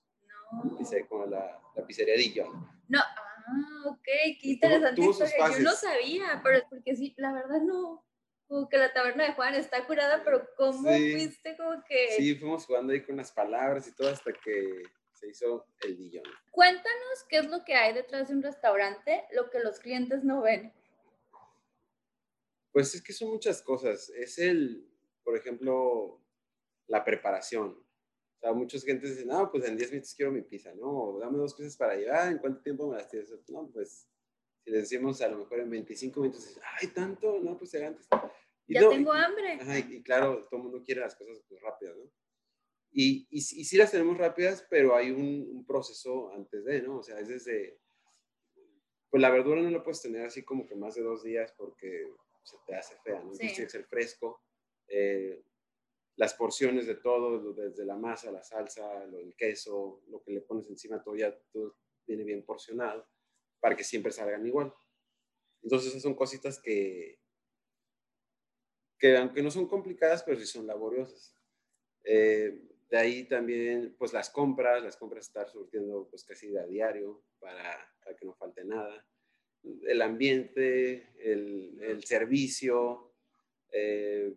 No. 0.51 0.77
Dice 0.77 1.05
como 1.07 1.27
la, 1.27 1.61
la 1.75 1.85
pizzería 1.85 2.15
de 2.15 2.33
John. 2.35 2.67
No, 2.87 2.99
Ah, 3.47 3.89
ok, 3.89 4.03
qué 4.03 4.39
interesante 4.41 5.01
historia. 5.01 5.49
Yo 5.57 5.59
no 5.59 5.71
sabía, 5.71 6.41
pero 6.43 6.57
es 6.57 6.63
porque 6.69 6.95
sí, 6.95 7.13
la 7.17 7.33
verdad 7.33 7.61
no. 7.61 8.05
Como 8.47 8.67
que 8.67 8.77
la 8.77 8.91
taberna 8.91 9.25
de 9.25 9.33
Juan 9.33 9.53
está 9.53 9.85
curada, 9.85 10.23
pero 10.23 10.47
¿cómo 10.57 10.89
fuiste 10.89 11.55
como 11.55 11.83
que...? 11.83 12.13
Sí, 12.17 12.35
fuimos 12.35 12.65
jugando 12.65 12.93
ahí 12.93 13.03
con 13.03 13.15
las 13.17 13.31
palabras 13.31 13.87
y 13.87 13.95
todo 13.95 14.09
hasta 14.09 14.33
que 14.33 14.83
se 15.13 15.29
hizo 15.29 15.67
el 15.81 15.95
billón. 15.95 16.23
Cuéntanos 16.51 17.25
qué 17.27 17.37
es 17.37 17.47
lo 17.47 17.63
que 17.63 17.75
hay 17.75 17.93
detrás 17.93 18.29
de 18.29 18.35
un 18.35 18.41
restaurante, 18.41 19.25
lo 19.33 19.49
que 19.49 19.59
los 19.59 19.79
clientes 19.79 20.23
no 20.23 20.41
ven. 20.41 20.73
Pues 22.71 22.95
es 22.95 23.03
que 23.03 23.13
son 23.13 23.29
muchas 23.29 23.61
cosas. 23.61 24.09
Es 24.09 24.39
el, 24.39 24.89
por 25.23 25.37
ejemplo, 25.37 26.21
la 26.87 27.03
preparación. 27.03 27.77
O 28.39 28.41
sea, 28.41 28.53
muchas 28.53 28.85
gentes 28.85 29.09
dicen, 29.09 29.27
no, 29.27 29.51
pues 29.51 29.65
en 29.65 29.75
10 29.75 29.91
minutos 29.91 30.15
quiero 30.15 30.31
mi 30.31 30.41
pizza, 30.41 30.73
¿no? 30.73 31.17
dame 31.19 31.37
dos 31.37 31.53
piezas 31.53 31.75
para 31.75 31.95
llevar, 31.97 32.31
¿en 32.31 32.37
cuánto 32.37 32.61
tiempo 32.61 32.89
me 32.89 32.95
las 32.95 33.09
tienes? 33.09 33.29
No, 33.49 33.69
pues 33.69 34.07
si 34.63 34.71
le 34.71 34.77
decimos 34.77 35.21
a 35.21 35.27
lo 35.27 35.39
mejor 35.39 35.59
en 35.59 35.69
25 35.69 36.21
minutos, 36.21 36.57
ay, 36.79 36.87
tanto, 36.87 37.37
no, 37.41 37.57
pues 37.57 37.71
se 37.71 37.85
antes. 37.85 38.07
ya 38.65 38.87
tengo 38.87 39.11
hambre. 39.11 39.59
Ajá, 39.59 39.79
y, 39.79 40.01
claro, 40.03 40.47
todo 40.49 40.57
el 40.57 40.63
mundo 40.63 40.83
quiere 40.85 41.01
las 41.01 41.15
cosas 41.15 41.43
pues, 41.49 41.61
rápidas, 41.61 41.97
¿no? 41.97 42.09
Y, 42.91 43.27
y, 43.29 43.41
sí 43.41 43.77
las 43.77 43.91
tenemos 43.91 44.17
rápidas, 44.17 44.65
pero 44.69 44.95
hay 44.95 45.11
un, 45.11 45.47
un, 45.51 45.65
proceso 45.65 46.31
antes 46.31 46.63
de, 46.63 46.81
¿no? 46.81 46.99
O 46.99 47.03
sea, 47.03 47.19
es 47.19 47.27
desde, 47.27 47.77
pues 49.09 49.21
la 49.21 49.29
verdura 49.29 49.61
no 49.61 49.69
la 49.69 49.83
puedes 49.83 50.01
tener 50.01 50.25
así 50.25 50.43
como 50.43 50.65
que 50.65 50.75
más 50.75 50.95
de 50.95 51.01
dos 51.01 51.23
días 51.23 51.53
porque 51.57 52.09
se 52.43 52.57
te 52.65 52.75
hace 52.75 52.95
fea, 53.03 53.21
¿no? 53.21 53.33
Sí. 53.33 53.39
Tiene 53.39 53.53
que 53.55 53.69
ser 53.69 53.83
fresco. 53.83 54.41
Eh, 54.87 55.43
las 56.19 56.33
porciones 56.33 56.85
de 56.85 56.95
todo, 56.95 57.53
desde 57.53 57.85
la 57.85 57.95
masa, 57.95 58.29
la 58.29 58.43
salsa, 58.43 59.05
el 59.05 59.33
queso, 59.37 60.01
lo 60.09 60.21
que 60.21 60.33
le 60.33 60.41
pones 60.41 60.67
encima, 60.69 61.01
todo 61.01 61.15
ya 61.15 61.33
todo 61.53 61.77
viene 62.05 62.25
bien 62.25 62.43
porcionado 62.43 63.07
para 63.61 63.73
que 63.73 63.85
siempre 63.85 64.11
salgan 64.11 64.45
igual. 64.45 64.73
Entonces 65.63 65.91
esas 65.91 66.01
son 66.01 66.15
cositas 66.15 66.59
que, 66.59 67.21
que 68.99 69.15
aunque 69.15 69.41
no 69.41 69.49
son 69.49 69.65
complicadas, 69.69 70.21
pero 70.23 70.37
sí 70.37 70.45
son 70.45 70.67
laboriosas. 70.67 71.33
Eh, 72.03 72.67
de 72.89 72.97
ahí 72.97 73.23
también, 73.23 73.95
pues 73.97 74.11
las 74.11 74.29
compras, 74.29 74.83
las 74.83 74.97
compras 74.97 75.25
estar 75.25 75.49
surtiendo 75.49 76.09
pues 76.09 76.25
casi 76.25 76.53
a 76.57 76.65
diario 76.65 77.23
para, 77.39 77.95
para 78.03 78.17
que 78.17 78.25
no 78.25 78.33
falte 78.33 78.65
nada. 78.65 79.07
el 79.63 80.01
ambiente, 80.01 81.13
el, 81.17 81.81
el 81.81 82.03
servicio, 82.03 83.13
eh, 83.71 84.35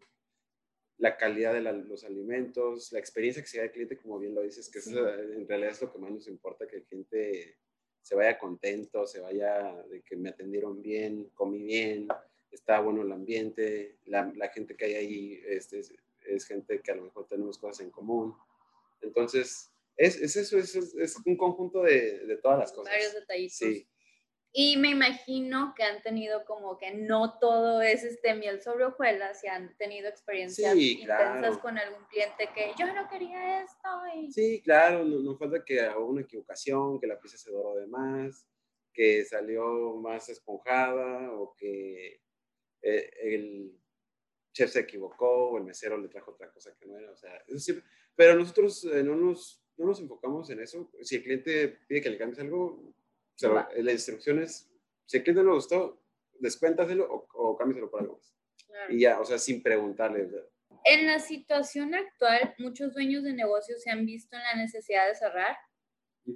la 1.02 1.16
calidad 1.16 1.52
de 1.52 1.62
los 1.62 2.04
alimentos, 2.04 2.92
la 2.92 3.00
experiencia 3.00 3.42
que 3.42 3.48
se 3.48 3.58
da 3.58 3.64
el 3.64 3.72
cliente, 3.72 3.98
como 3.98 4.20
bien 4.20 4.36
lo 4.36 4.42
dices, 4.42 4.70
que 4.70 4.78
en 4.78 5.48
realidad 5.48 5.72
es 5.72 5.82
lo 5.82 5.92
que 5.92 5.98
más 5.98 6.12
nos 6.12 6.28
importa, 6.28 6.68
que 6.68 6.76
el 6.76 6.84
cliente 6.84 7.56
se 8.00 8.14
vaya 8.14 8.38
contento, 8.38 9.04
se 9.04 9.18
vaya 9.18 9.82
de 9.90 10.00
que 10.02 10.14
me 10.14 10.28
atendieron 10.28 10.80
bien, 10.80 11.28
comí 11.34 11.64
bien, 11.64 12.06
está 12.52 12.78
bueno 12.78 13.02
el 13.02 13.10
ambiente, 13.10 13.98
la, 14.04 14.32
la 14.36 14.48
gente 14.50 14.76
que 14.76 14.84
hay 14.84 14.94
ahí 14.94 15.42
este, 15.44 15.80
es, 15.80 15.92
es, 16.24 16.46
gente 16.46 16.80
que 16.80 16.92
a 16.92 16.94
lo 16.94 17.02
mejor 17.02 17.26
tenemos 17.26 17.58
cosas 17.58 17.84
en 17.84 17.90
común. 17.90 18.36
Entonces, 19.00 19.72
es, 19.96 20.22
es 20.22 20.36
eso, 20.36 20.56
es, 20.56 20.76
es, 20.76 21.16
un 21.26 21.36
conjunto 21.36 21.82
de, 21.82 22.26
de, 22.26 22.36
todas 22.36 22.60
las 22.60 22.70
cosas. 22.70 22.92
Varios 22.92 23.14
detallitos. 23.14 23.56
Sí. 23.56 23.88
Y 24.54 24.76
me 24.76 24.90
imagino 24.90 25.72
que 25.74 25.82
han 25.82 26.02
tenido 26.02 26.44
como 26.44 26.76
que 26.76 26.92
no 26.92 27.38
todo 27.38 27.80
es 27.80 28.04
este 28.04 28.34
miel 28.34 28.60
sobre 28.60 28.84
hojuelas 28.84 29.42
y 29.42 29.46
han 29.46 29.74
tenido 29.78 30.08
experiencias 30.08 30.76
intensas 30.76 31.56
con 31.56 31.78
algún 31.78 32.04
cliente 32.08 32.50
que 32.54 32.72
yo 32.78 32.92
no 32.92 33.08
quería 33.08 33.62
esto. 33.62 33.88
Sí, 34.30 34.60
claro, 34.62 35.04
no, 35.04 35.38
falta 35.38 35.64
que 35.64 35.80
hubo 35.96 36.08
una 36.08 36.20
equivocación, 36.20 37.00
que 37.00 37.06
la 37.06 37.18
pieza 37.18 37.38
se 37.38 37.50
doró 37.50 37.76
de 37.76 37.86
más, 37.86 38.46
que 38.92 39.24
salió 39.24 39.96
más 39.96 40.28
esponjada 40.28 41.32
o 41.32 41.54
que 41.56 42.20
eh, 42.82 43.10
el 43.22 43.80
chef 44.52 44.70
se 44.70 44.80
equivocó 44.80 45.48
o 45.48 45.56
el 45.56 45.64
mesero 45.64 45.96
le 45.96 46.08
trajo 46.08 46.32
otra 46.32 46.50
cosa 46.52 46.76
que 46.78 46.86
no 46.86 46.98
era. 46.98 47.10
O 47.10 47.16
sea, 47.16 47.34
eso 47.46 47.58
siempre, 47.58 47.86
pero 48.14 48.34
nosotros 48.34 48.84
eh, 48.84 49.02
no, 49.02 49.16
nos, 49.16 49.64
no 49.78 49.86
nos 49.86 49.98
enfocamos 49.98 50.50
en 50.50 50.60
eso. 50.60 50.90
Si 51.00 51.16
el 51.16 51.22
cliente 51.22 51.68
pide 51.88 52.02
que 52.02 52.10
le 52.10 52.18
cambies 52.18 52.40
algo, 52.40 52.94
la 53.48 53.92
instrucción 53.92 54.42
es, 54.42 54.70
si 55.06 55.18
el 55.18 55.22
cliente 55.22 55.42
no 55.42 55.50
le 55.50 55.56
gustó, 55.56 56.02
descuéntaselo 56.38 57.06
o, 57.10 57.26
o 57.34 57.56
cámbiaselo 57.56 57.90
por 57.90 58.00
algo 58.00 58.16
más. 58.16 58.34
Y 58.88 59.00
ya, 59.00 59.20
o 59.20 59.24
sea, 59.24 59.38
sin 59.38 59.62
preguntarle. 59.62 60.28
En 60.84 61.06
la 61.06 61.18
situación 61.18 61.94
actual, 61.94 62.54
muchos 62.58 62.92
dueños 62.94 63.22
de 63.22 63.32
negocios 63.32 63.82
se 63.82 63.90
han 63.90 64.04
visto 64.06 64.36
en 64.36 64.42
la 64.42 64.56
necesidad 64.56 65.06
de 65.08 65.14
cerrar. 65.14 65.56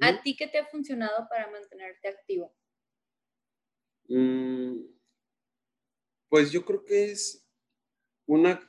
¿A 0.01 0.23
ti 0.23 0.37
qué 0.37 0.49
te 0.49 0.59
ha 0.59 0.67
funcionado 0.67 1.27
para 1.29 1.51
mantenerte 1.51 2.09
activo? 2.09 2.55
Mm, 4.09 4.83
pues 6.29 6.53
yo 6.53 6.65
creo 6.65 6.85
que 6.85 7.11
es 7.11 7.47
una, 8.27 8.61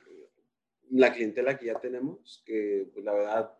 la 0.90 1.12
clientela 1.12 1.58
que 1.58 1.66
ya 1.66 1.80
tenemos, 1.80 2.42
que 2.46 2.88
pues, 2.92 3.04
la 3.04 3.12
verdad 3.12 3.58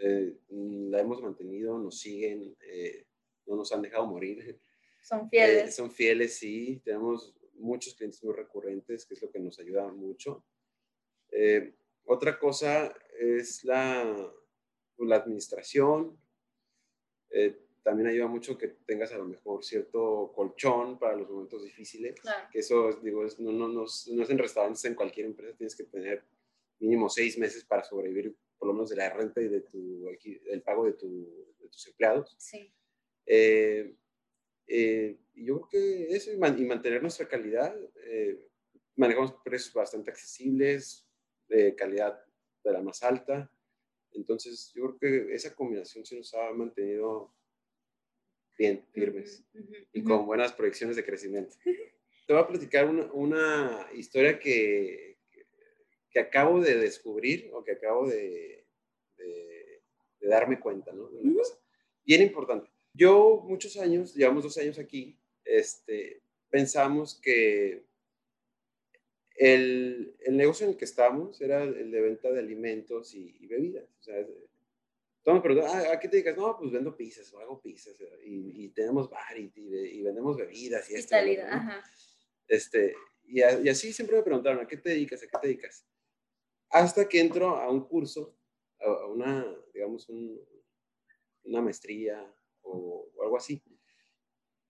eh, 0.00 0.38
la 0.48 1.00
hemos 1.00 1.20
mantenido, 1.20 1.78
nos 1.78 1.98
siguen, 1.98 2.56
eh, 2.60 3.07
no 3.48 3.56
nos 3.56 3.72
han 3.72 3.82
dejado 3.82 4.06
morir. 4.06 4.60
Son 5.02 5.20
eh, 5.20 5.28
fieles. 5.30 5.74
son 5.74 5.90
fieles, 5.90 6.36
sí. 6.36 6.80
Tenemos 6.84 7.34
muchos 7.54 7.94
clientes 7.94 8.22
muy 8.22 8.34
recurrentes, 8.34 9.06
que 9.06 9.14
es 9.14 9.22
lo 9.22 9.30
que 9.30 9.40
nos 9.40 9.58
ayuda 9.58 9.88
mucho. 9.88 10.44
Eh, 11.30 11.74
otra 12.04 12.38
cosa 12.38 12.94
es 13.18 13.64
la, 13.64 14.32
pues, 14.96 15.08
la 15.08 15.16
administración. 15.16 16.18
Eh, 17.30 17.58
también 17.82 18.08
ayuda 18.08 18.26
mucho 18.26 18.58
que 18.58 18.68
tengas 18.68 19.12
a 19.12 19.18
lo 19.18 19.24
mejor 19.24 19.64
cierto 19.64 20.32
colchón 20.34 20.98
para 20.98 21.16
los 21.16 21.30
momentos 21.30 21.64
difíciles. 21.64 22.20
Que 22.52 22.58
eso, 22.58 22.92
digo, 23.02 23.24
no, 23.38 23.52
no, 23.52 23.68
no, 23.68 23.84
no, 23.84 23.84
es 23.84 24.30
en 24.30 24.38
restaurantes, 24.38 24.84
en 24.84 24.94
cualquier 24.94 25.26
empresa 25.26 25.56
tienes 25.56 25.74
que 25.74 25.84
tener 25.84 26.22
mínimo 26.80 27.08
seis 27.08 27.38
meses 27.38 27.64
para 27.64 27.82
sobrevivir, 27.82 28.36
por 28.58 28.68
lo 28.68 28.74
menos 28.74 28.90
de 28.90 28.96
la 28.96 29.10
renta 29.10 29.40
y 29.40 29.48
de 29.48 29.62
tu, 29.62 30.06
el 30.50 30.62
pago 30.62 30.84
de, 30.84 30.92
tu, 30.92 31.54
de 31.58 31.68
tus 31.68 31.86
empleados. 31.86 32.36
Sí. 32.38 32.72
Eh, 33.28 33.94
eh, 34.66 35.18
yo 35.34 35.60
creo 35.60 35.68
que 35.68 36.16
eso 36.16 36.32
y, 36.32 36.36
mantener 36.36 37.02
nuestra 37.02 37.28
calidad. 37.28 37.76
Eh, 38.04 38.48
manejamos 38.96 39.34
precios 39.44 39.72
bastante 39.74 40.10
accesibles, 40.10 41.06
de 41.46 41.74
calidad 41.74 42.20
de 42.64 42.72
la 42.72 42.82
más 42.82 43.02
alta. 43.02 43.50
Entonces, 44.12 44.72
yo 44.74 44.96
creo 44.96 45.26
que 45.26 45.34
esa 45.34 45.54
combinación 45.54 46.04
se 46.04 46.16
nos 46.16 46.32
ha 46.34 46.50
mantenido 46.52 47.34
bien, 48.56 48.84
firmes 48.92 49.44
y 49.92 50.02
con 50.02 50.26
buenas 50.26 50.52
proyecciones 50.52 50.96
de 50.96 51.04
crecimiento. 51.04 51.54
Te 52.26 52.34
voy 52.34 52.42
a 52.42 52.46
platicar 52.46 52.86
una, 52.86 53.10
una 53.12 53.88
historia 53.94 54.38
que, 54.38 55.18
que, 56.10 56.20
acabo 56.20 56.60
de 56.60 56.76
descubrir 56.76 57.50
o 57.54 57.64
que 57.64 57.72
acabo 57.72 58.06
de, 58.06 58.66
de, 59.16 59.82
darme 60.20 60.60
cuenta, 60.60 60.92
¿no? 60.92 61.08
De 61.08 61.20
una 61.20 61.38
cosa 61.38 61.58
bien 62.04 62.22
importante. 62.22 62.67
Yo 62.98 63.44
muchos 63.46 63.76
años, 63.76 64.12
llevamos 64.12 64.42
dos 64.42 64.58
años 64.58 64.76
aquí, 64.76 65.16
este, 65.44 66.20
pensamos 66.50 67.14
que 67.14 67.84
el, 69.36 70.16
el, 70.18 70.36
negocio 70.36 70.66
en 70.66 70.72
el 70.72 70.76
que 70.76 70.84
estábamos 70.84 71.40
era 71.40 71.62
el 71.62 71.92
de 71.92 72.00
venta 72.00 72.32
de 72.32 72.40
alimentos 72.40 73.14
y, 73.14 73.46
bebidas. 73.46 73.88
O 74.00 74.02
sea, 74.02 74.26
todo 75.22 75.40
me 75.40 75.62
ah, 75.62 75.92
¿a 75.92 76.00
qué 76.00 76.08
te 76.08 76.16
dedicas? 76.16 76.36
No, 76.36 76.58
pues 76.58 76.72
vendo 76.72 76.96
pizzas 76.96 77.32
o 77.34 77.38
hago 77.38 77.62
pizzas 77.62 77.94
y, 78.24 78.64
y 78.64 78.68
tenemos 78.70 79.08
bar 79.08 79.38
y, 79.38 79.52
y, 79.54 80.02
vendemos 80.02 80.36
bebidas 80.36 80.90
y 80.90 80.94
esto. 80.96 81.14
Este, 82.48 82.96
y, 83.22 83.38
y, 83.38 83.68
así 83.68 83.92
siempre 83.92 84.16
me 84.16 84.24
preguntaron, 84.24 84.58
¿a 84.58 84.66
qué 84.66 84.76
te 84.76 84.90
dedicas? 84.90 85.22
¿A 85.22 85.28
qué 85.28 85.38
te 85.40 85.46
dedicas? 85.46 85.86
Hasta 86.70 87.08
que 87.08 87.20
entro 87.20 87.58
a 87.58 87.70
un 87.70 87.86
curso, 87.86 88.36
a 88.80 89.06
una, 89.06 89.56
digamos, 89.72 90.08
un, 90.08 90.36
una 91.44 91.62
maestría 91.62 92.34
o, 92.68 93.08
algo 93.22 93.36
así. 93.36 93.62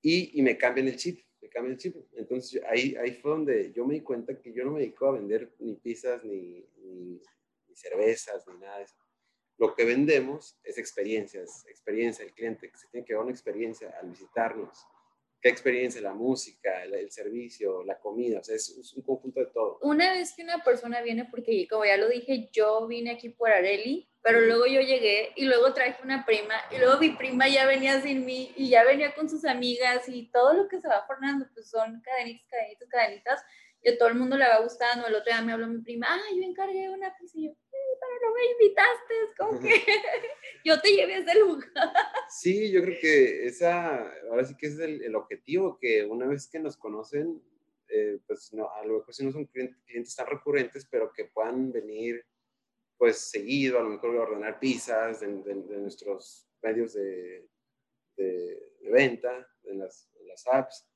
Y, 0.02 0.38
y, 0.38 0.42
me 0.42 0.56
cambian 0.56 0.88
el 0.88 0.96
chip, 0.96 1.20
me 1.40 1.48
cambian 1.48 1.72
el 1.72 1.78
chip. 1.78 1.96
Entonces 2.12 2.62
ahí, 2.64 2.94
ahí 2.96 3.12
fue 3.12 3.32
donde 3.32 3.72
yo 3.72 3.84
me 3.84 3.94
di 3.94 4.00
cuenta 4.00 4.38
que 4.38 4.52
yo 4.52 4.64
no 4.64 4.72
me 4.72 4.80
dedico 4.80 5.06
a 5.06 5.12
vender 5.12 5.54
ni 5.58 5.74
pizzas, 5.74 6.24
ni, 6.24 6.64
ni, 6.76 7.20
cervezas, 7.74 8.46
ni 8.48 8.58
nada 8.58 8.78
de 8.78 8.84
eso. 8.84 8.96
Lo 9.56 9.74
que 9.74 9.84
vendemos 9.84 10.58
es 10.62 10.78
experiencias, 10.78 11.66
experiencia 11.66 12.24
del 12.24 12.34
cliente, 12.34 12.70
que 12.70 12.76
se 12.76 12.88
tiene 12.88 13.04
que 13.04 13.12
dar 13.12 13.22
una 13.22 13.32
experiencia 13.32 13.96
al 14.00 14.10
visitarnos, 14.10 14.86
qué 15.40 15.48
experiencia, 15.48 16.00
la 16.00 16.14
música, 16.14 16.82
el, 16.84 17.10
servicio, 17.10 17.82
la 17.84 17.98
comida, 17.98 18.40
o 18.40 18.44
sea, 18.44 18.56
es, 18.56 18.94
un 18.96 19.02
conjunto 19.02 19.40
de 19.40 19.46
todo. 19.46 19.78
Una 19.82 20.12
vez 20.12 20.34
que 20.34 20.42
una 20.42 20.62
persona 20.62 21.00
viene, 21.02 21.26
porque 21.26 21.66
como 21.68 21.84
ya 21.84 21.96
lo 21.96 22.08
dije, 22.08 22.48
yo 22.52 22.86
vine 22.86 23.12
aquí 23.12 23.28
por 23.28 23.50
Areli, 23.50 24.08
pero 24.20 24.40
luego 24.40 24.66
yo 24.66 24.80
llegué 24.80 25.32
y 25.36 25.44
luego 25.44 25.72
traje 25.72 26.02
una 26.02 26.26
prima 26.26 26.54
y 26.70 26.78
luego 26.78 26.98
mi 26.98 27.10
prima 27.10 27.48
ya 27.48 27.66
venía 27.66 28.00
sin 28.00 28.24
mí 28.26 28.52
y 28.56 28.68
ya 28.68 28.84
venía 28.84 29.14
con 29.14 29.28
sus 29.30 29.44
amigas 29.44 30.08
y 30.08 30.30
todo 30.30 30.54
lo 30.54 30.68
que 30.68 30.80
se 30.80 30.88
va 30.88 31.06
formando, 31.06 31.46
pues 31.54 31.70
son 31.70 32.00
cadenitas, 32.00 32.46
cadenitas, 32.50 32.88
cadenitas, 32.88 33.44
y 33.82 33.90
a 33.90 33.98
todo 33.98 34.08
el 34.08 34.14
mundo 34.14 34.36
le 34.36 34.48
va 34.48 34.60
gustando. 34.60 35.06
El 35.06 35.14
otro 35.14 35.32
día 35.32 35.42
me 35.42 35.52
habló 35.52 35.66
mi 35.66 35.80
prima, 35.80 36.06
ah, 36.08 36.20
yo 36.34 36.42
encargué 36.42 36.88
una 36.90 37.14
pizza 37.16 37.38
y 37.38 37.46
yo, 37.46 37.52
pero 37.70 38.28
no 38.28 38.34
me 38.34 38.52
invitaste, 38.52 39.14
es 39.28 39.34
como 39.36 39.60
que 39.60 39.68
yo 40.64 40.80
te 40.80 40.92
llevé 40.92 41.14
a 41.14 41.18
ese 41.18 41.38
lugar. 41.38 41.70
Sí, 42.28 42.70
yo 42.70 42.82
creo 42.82 42.98
que 43.00 43.46
esa, 43.46 44.12
ahora 44.30 44.44
sí 44.44 44.56
que 44.56 44.66
es 44.66 44.78
el, 44.78 45.02
el 45.02 45.14
objetivo, 45.14 45.78
que 45.78 46.04
una 46.04 46.26
vez 46.26 46.48
que 46.48 46.58
nos 46.58 46.76
conocen, 46.76 47.42
eh, 47.88 48.18
pues 48.26 48.52
no, 48.52 48.70
a 48.70 48.84
lo 48.84 48.98
mejor 48.98 49.14
si 49.14 49.24
no 49.24 49.32
son 49.32 49.46
clientes, 49.46 50.14
tan 50.14 50.26
recurrentes, 50.26 50.86
pero 50.90 51.10
que 51.12 51.24
puedan 51.24 51.72
venir 51.72 52.24
pues 52.98 53.30
seguido, 53.30 53.78
a 53.78 53.82
lo 53.82 53.90
mejor 53.90 54.16
ordenar 54.16 54.58
pizzas 54.58 55.20
de, 55.20 55.28
nuestros 55.28 56.46
medios 56.60 56.94
de, 56.94 57.48
de, 58.16 58.58
venta, 58.90 59.48
en 59.64 59.78
las, 59.78 60.10
las 60.26 60.46
apps, 60.48 60.87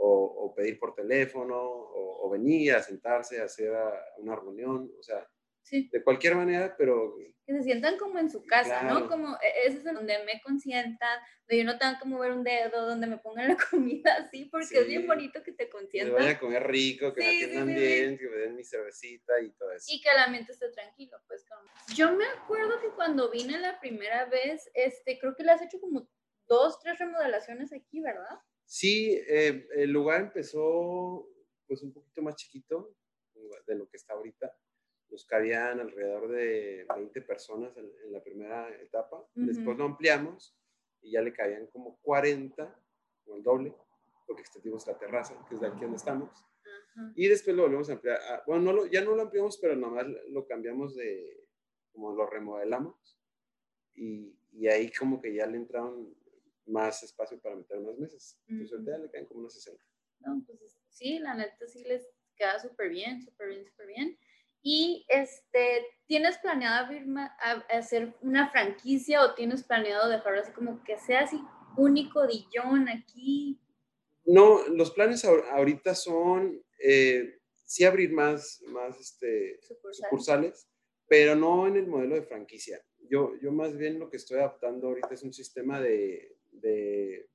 o, 0.00 0.46
o, 0.46 0.54
pedir 0.54 0.78
por 0.78 0.94
teléfono, 0.94 1.56
o, 1.56 2.26
o, 2.26 2.30
venir 2.30 2.72
a 2.72 2.82
sentarse 2.82 3.40
a 3.40 3.44
hacer 3.44 3.72
una 4.18 4.34
reunión, 4.34 4.90
o 4.98 5.02
sea, 5.02 5.26
de 5.70 6.02
cualquier 6.02 6.34
manera, 6.34 6.74
pero... 6.76 7.16
Que 7.46 7.52
se 7.54 7.62
sientan 7.62 7.98
como 7.98 8.18
en 8.18 8.30
su 8.30 8.44
casa, 8.44 8.82
¿no? 8.82 9.08
Como, 9.08 9.36
ese 9.64 9.78
es 9.78 9.84
donde 9.84 10.24
me 10.24 10.40
consientan, 10.42 11.20
donde 11.46 11.58
yo 11.58 11.64
no 11.64 11.78
tengo 11.78 11.98
que 12.00 12.08
mover 12.08 12.32
un 12.32 12.44
dedo, 12.44 12.86
donde 12.86 13.06
me 13.06 13.18
pongan 13.18 13.48
la 13.48 13.56
comida 13.70 14.16
así, 14.16 14.46
porque 14.46 14.78
es 14.78 14.86
bien 14.86 15.06
bonito 15.06 15.42
que 15.42 15.52
te 15.52 15.68
consientan. 15.68 16.14
Que 16.14 16.20
vayan 16.20 16.36
a 16.36 16.40
comer 16.40 16.66
rico, 16.66 17.12
que 17.12 17.20
me 17.20 17.28
atiendan 17.28 17.66
bien, 17.66 18.18
que 18.18 18.28
me 18.28 18.36
den 18.36 18.56
mi 18.56 18.64
cervecita 18.64 19.40
y 19.40 19.50
todo 19.52 19.72
eso. 19.72 19.86
Y 19.88 20.00
que 20.00 20.10
la 20.14 20.28
mente 20.28 20.52
esté 20.52 20.70
tranquilo, 20.70 21.18
pues. 21.26 21.44
Como... 21.48 21.68
Yo 21.94 22.12
me 22.16 22.26
acuerdo 22.26 22.80
que 22.80 22.88
cuando 22.88 23.30
vine 23.30 23.58
la 23.58 23.78
primera 23.80 24.24
vez, 24.26 24.70
este, 24.74 25.18
creo 25.18 25.34
que 25.36 25.44
le 25.44 25.52
has 25.52 25.62
hecho 25.62 25.80
como 25.80 26.08
dos, 26.48 26.78
tres 26.80 26.98
remodelaciones 26.98 27.72
aquí, 27.72 28.00
¿verdad? 28.00 28.38
Sí, 28.72 29.20
eh, 29.26 29.66
el 29.74 29.90
lugar 29.90 30.20
empezó 30.20 31.28
pues 31.66 31.82
un 31.82 31.92
poquito 31.92 32.22
más 32.22 32.36
chiquito 32.36 32.94
de 33.66 33.74
lo 33.74 33.88
que 33.88 33.96
está 33.96 34.12
ahorita 34.12 34.56
nos 35.10 35.24
cabían 35.24 35.80
alrededor 35.80 36.28
de 36.28 36.86
20 36.94 37.22
personas 37.22 37.76
en, 37.76 37.90
la 38.12 38.22
primera 38.22 38.68
etapa. 38.80 39.26
Después 39.34 39.76
lo 39.76 39.84
ampliamos 39.84 40.56
y 41.00 41.10
ya 41.12 41.20
le 41.20 41.32
cabían 41.32 41.66
como 41.66 41.98
40, 42.02 42.80
o 43.26 43.34
el 43.34 43.42
doble, 43.42 43.74
porque 44.24 44.42
extendimos 44.42 44.86
la 44.86 44.96
terraza, 44.96 45.34
que 45.48 45.56
es 45.56 45.60
de 45.60 45.66
aquí 45.66 45.80
donde 45.80 45.96
estamos. 45.96 46.30
Y 47.16 47.26
después 47.26 47.56
lo 47.56 47.62
volvemos 47.64 47.90
a 47.90 47.94
ampliar. 47.94 48.20
Ah, 48.28 48.42
bueno, 48.46 48.62
no 48.62 48.72
lo, 48.72 48.86
ya 48.86 49.02
no 49.02 49.16
lo 49.16 49.22
ampliamos, 49.22 49.58
pero 49.58 49.74
nomás 49.74 50.06
lo 50.28 50.46
cambiamos 50.46 50.94
de, 50.94 51.44
como 51.92 52.14
lo 52.14 52.24
remodelamos. 52.26 53.18
Y, 53.94 54.38
y 54.52 54.68
ahí 54.68 54.92
como 54.92 55.20
que 55.20 55.34
ya 55.34 55.46
le 55.46 55.56
entraron 55.56 56.14
más 56.70 57.02
espacio 57.02 57.40
para 57.40 57.56
meter 57.56 57.80
más 57.80 57.98
mesas. 57.98 58.38
Entonces, 58.46 58.72
ahorita 58.72 58.98
le 58.98 59.10
caen 59.10 59.26
como 59.26 59.40
unos 59.40 59.54
60. 59.54 59.84
No, 60.20 60.42
pues 60.46 60.78
sí, 60.90 61.18
la 61.18 61.34
neta 61.34 61.66
sí 61.66 61.82
les 61.84 62.06
queda 62.36 62.58
súper 62.58 62.90
bien, 62.90 63.22
súper 63.22 63.48
bien, 63.48 63.64
súper 63.66 63.86
bien. 63.86 64.18
Y 64.62 65.06
este, 65.08 65.86
¿tienes 66.06 66.36
planeado 66.38 66.84
abrir 66.84 67.06
hacer 67.70 68.14
una 68.20 68.50
franquicia 68.50 69.22
o 69.22 69.34
tienes 69.34 69.64
planeado 69.64 70.08
dejarlo 70.08 70.40
así 70.40 70.52
como 70.52 70.84
que 70.84 70.98
sea 70.98 71.20
así 71.20 71.40
único 71.76 72.26
Dillon 72.26 72.88
aquí? 72.88 73.58
No, 74.24 74.66
los 74.68 74.90
planes 74.90 75.24
ahorita 75.24 75.94
son 75.94 76.62
eh, 76.78 77.40
sí 77.64 77.84
abrir 77.84 78.12
más, 78.12 78.62
más 78.66 79.00
este, 79.00 79.58
sucursales. 79.92 80.68
pero 81.08 81.34
no 81.34 81.66
en 81.66 81.76
el 81.76 81.86
modelo 81.86 82.14
de 82.16 82.22
franquicia. 82.22 82.84
Yo, 83.08 83.32
yo 83.40 83.50
más 83.50 83.76
bien 83.76 83.98
lo 83.98 84.10
que 84.10 84.18
estoy 84.18 84.38
adaptando 84.38 84.88
ahorita 84.88 85.14
es 85.14 85.22
un 85.22 85.32
sistema 85.32 85.80
de, 85.80 86.36
de 86.60 87.30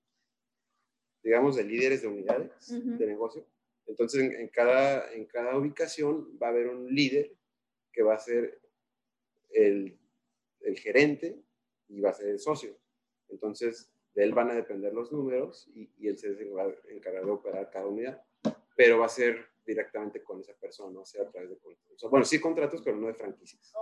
digamos, 1.26 1.56
de 1.56 1.64
líderes 1.64 2.04
de 2.04 2.08
unidades 2.08 2.52
de 2.70 3.08
negocio. 3.08 3.44
Entonces, 3.88 4.22
en, 4.22 4.48
cada, 4.50 5.12
en 5.12 5.26
cada 5.26 5.58
ubicación 5.58 6.38
va 6.42 6.48
a 6.48 6.50
haber 6.52 6.68
un 6.68 6.94
líder 6.94 7.36
que 7.92 8.04
va 8.04 8.14
a 8.14 8.20
ser 8.20 8.62
el, 9.50 9.98
el 10.62 10.78
gerente 10.78 11.42
y 11.88 12.00
va 12.00 12.12
a 12.12 12.14
ser 12.14 12.30
el 12.30 12.40
socio. 12.40 12.78
Entonces, 13.30 13.92
de 14.14 14.24
él 14.24 14.34
van 14.34 14.52
a 14.52 14.56
depender 14.56 14.94
los 14.94 15.12
números 15.12 15.68
y, 15.74 15.90
y 15.98 16.10
él 16.10 16.18
se 16.20 16.32
va 16.52 16.66
a 16.66 16.74
encargar 16.90 17.26
de 17.26 17.32
operar 17.32 17.72
cada 17.72 17.88
unidad, 17.88 18.24
pero 18.76 19.00
va 19.00 19.08
a 19.08 19.10
ser 19.10 19.48
directamente 19.66 20.24
con 20.24 20.42
esa 20.42 20.54
persona, 20.54 21.00
o 21.00 21.06
sea, 21.06 21.24
a 21.24 21.30
través 21.30 21.50
de 21.50 21.58
contratos. 21.58 22.10
Bueno, 22.10 22.26
sí 22.26 22.40
contratos, 22.40 22.82
pero 22.84 22.98
no 22.98 23.08
de 23.08 23.14
franquicias. 23.14 23.74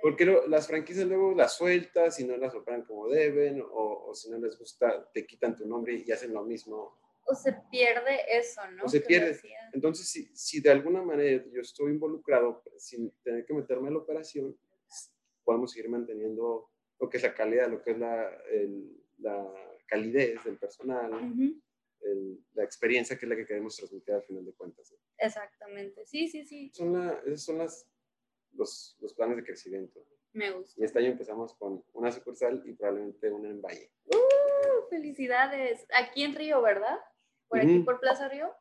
Porque 0.00 0.24
las 0.48 0.66
franquicias 0.66 1.06
luego 1.06 1.34
las 1.34 1.54
sueltas 1.54 2.18
y 2.20 2.24
no 2.24 2.36
las 2.36 2.54
operan 2.54 2.84
como 2.84 3.08
deben, 3.08 3.60
o, 3.60 4.06
o, 4.08 4.14
si 4.14 4.30
no 4.30 4.38
les 4.38 4.58
gusta, 4.58 5.10
te 5.12 5.26
quitan 5.26 5.56
tu 5.56 5.66
nombre 5.66 6.02
y 6.06 6.10
hacen 6.12 6.32
lo 6.32 6.44
mismo 6.44 6.98
o 7.26 7.34
se 7.34 7.52
pierde 7.70 8.20
eso, 8.32 8.60
¿no? 8.72 8.84
O 8.84 8.88
se 8.88 9.00
pierde. 9.00 9.38
Entonces, 9.72 10.06
si, 10.08 10.30
si, 10.34 10.60
de 10.60 10.70
alguna 10.70 11.02
manera 11.02 11.44
yo 11.50 11.60
estoy 11.60 11.92
involucrado 11.92 12.62
sin 12.76 13.10
tener 13.22 13.44
que 13.44 13.54
meterme 13.54 13.88
en 13.88 13.94
la 13.94 14.00
operación, 14.00 14.56
podemos 15.42 15.72
seguir 15.72 15.90
manteniendo 15.90 16.70
lo 17.00 17.08
que 17.08 17.16
es 17.16 17.22
la 17.22 17.34
calidad, 17.34 17.70
lo 17.70 17.82
que 17.82 17.92
es 17.92 17.98
la, 17.98 18.30
la 19.18 19.52
calidez 19.86 20.42
del 20.44 20.58
personal, 20.58 21.12
la 22.54 22.64
experiencia 22.64 23.18
que 23.18 23.26
es 23.26 23.30
la 23.30 23.36
que 23.36 23.46
queremos 23.46 23.76
transmitir 23.76 24.14
al 24.14 24.22
final 24.22 24.44
de 24.44 24.52
cuentas. 24.52 24.94
Exactamente, 25.18 26.04
sí, 26.06 26.28
sí, 26.28 26.44
sí. 26.44 26.70
Son 26.74 26.92
la, 26.92 27.12
esos 27.26 27.44
son 27.44 27.58
las, 27.58 27.88
los, 28.52 28.96
los, 29.00 29.14
planes 29.14 29.36
de 29.36 29.44
crecimiento. 29.44 30.06
Me 30.32 30.50
gusta. 30.50 30.80
Y 30.80 30.84
este 30.84 30.98
año 30.98 31.08
empezamos 31.08 31.54
con 31.54 31.84
una 31.92 32.10
sucursal 32.10 32.62
y 32.66 32.72
probablemente 32.72 33.30
una 33.30 33.48
en 33.48 33.62
Valle. 33.62 33.92
¡Uh! 34.06 34.88
Felicidades. 34.90 35.86
Aquí 35.94 36.24
en 36.24 36.34
Río, 36.34 36.60
¿verdad? 36.60 36.98
por 37.48 37.58
aquí, 37.58 37.78
por 37.80 38.00
Plaza 38.00 38.28
Río? 38.28 38.52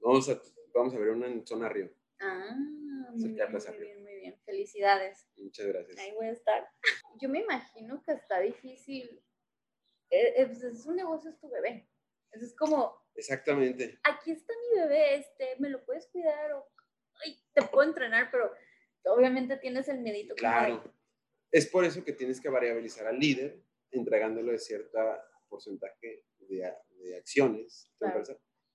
Vamos 0.00 0.28
a, 0.28 0.40
vamos 0.74 0.94
a 0.94 0.98
ver 0.98 1.10
una 1.10 1.28
en 1.28 1.46
Zona 1.46 1.68
Río. 1.68 1.90
Ah, 2.20 2.56
muy 2.56 3.28
bien, 3.28 3.52
muy 3.52 3.78
bien, 3.78 4.02
muy 4.02 4.14
bien. 4.16 4.40
Felicidades. 4.44 5.26
Muchas 5.36 5.66
gracias. 5.66 5.98
Ahí 5.98 6.12
voy 6.12 6.26
a 6.26 6.32
estar. 6.32 6.68
Yo 7.20 7.28
me 7.28 7.40
imagino 7.40 8.02
que 8.02 8.12
está 8.12 8.40
difícil. 8.40 9.22
Eh, 10.10 10.34
eh, 10.36 10.46
pues, 10.46 10.62
es, 10.62 10.86
un 10.86 10.96
negocio, 10.96 11.30
es 11.30 11.38
tu 11.38 11.48
bebé. 11.48 11.88
Es 12.42 12.54
como... 12.56 13.04
Exactamente. 13.14 13.98
Aquí 14.04 14.32
está 14.32 14.52
mi 14.70 14.80
bebé, 14.80 15.16
este, 15.16 15.56
¿me 15.58 15.68
lo 15.68 15.84
puedes 15.84 16.08
cuidar? 16.08 16.52
O, 16.52 16.68
ay, 17.24 17.38
te 17.52 17.62
puedo 17.62 17.88
entrenar, 17.88 18.30
pero 18.30 18.52
obviamente 19.04 19.56
tienes 19.56 19.88
el 19.88 20.00
medito. 20.00 20.34
Claro. 20.34 20.82
Es 21.52 21.66
por 21.66 21.84
eso 21.84 22.04
que 22.04 22.12
tienes 22.12 22.40
que 22.40 22.48
variabilizar 22.48 23.06
al 23.06 23.18
líder, 23.18 23.62
entregándolo 23.92 24.50
de 24.50 24.58
cierta 24.58 25.24
porcentaje 25.48 26.24
de, 26.38 26.74
de 26.98 27.16
acciones 27.16 27.92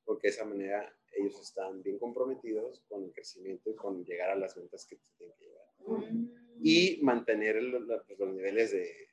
porque 0.09 0.29
de 0.29 0.33
esa 0.33 0.43
manera 0.43 0.91
ellos 1.11 1.39
están 1.39 1.83
bien 1.83 1.99
comprometidos 1.99 2.83
con 2.87 3.03
el 3.03 3.13
crecimiento 3.13 3.69
y 3.69 3.75
con 3.75 4.03
llegar 4.03 4.31
a 4.31 4.35
las 4.35 4.55
ventas 4.55 4.87
que 4.87 4.97
tienen 5.15 5.35
que 5.37 5.45
llegar. 5.45 5.67
Mm. 5.85 6.31
Y 6.63 6.99
mantener 7.03 7.59
pues, 8.07 8.17
los, 8.17 8.33
niveles 8.33 8.71
de, 8.71 9.07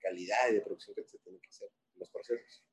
calidad 0.00 0.48
y 0.50 0.54
de 0.54 0.62
producción 0.62 0.94
que 0.94 1.04
se 1.04 1.18
tienen 1.18 1.42
que 1.42 1.48
hacer, 1.50 1.68
los 1.96 2.08
procesos. 2.08 2.64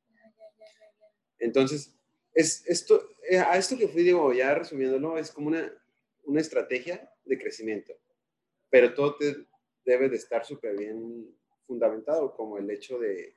Entonces, 1.39 1.93
es, 2.33 2.63
esto, 2.67 3.09
eh, 3.29 3.39
a 3.39 3.57
esto 3.57 3.77
que 3.77 3.87
fui, 3.87 4.03
digo, 4.03 4.33
ya 4.33 4.53
resumiéndolo, 4.53 5.17
es 5.17 5.31
como 5.31 5.47
una, 5.47 5.71
una 6.25 6.41
estrategia 6.41 7.11
de 7.25 7.37
crecimiento, 7.37 7.93
pero 8.69 8.93
todo 8.93 9.15
te 9.15 9.45
debe 9.85 10.09
de 10.09 10.17
estar 10.17 10.45
súper 10.45 10.77
bien 10.77 11.35
fundamentado, 11.65 12.35
como 12.35 12.57
el 12.57 12.69
hecho 12.69 12.99
de, 12.99 13.35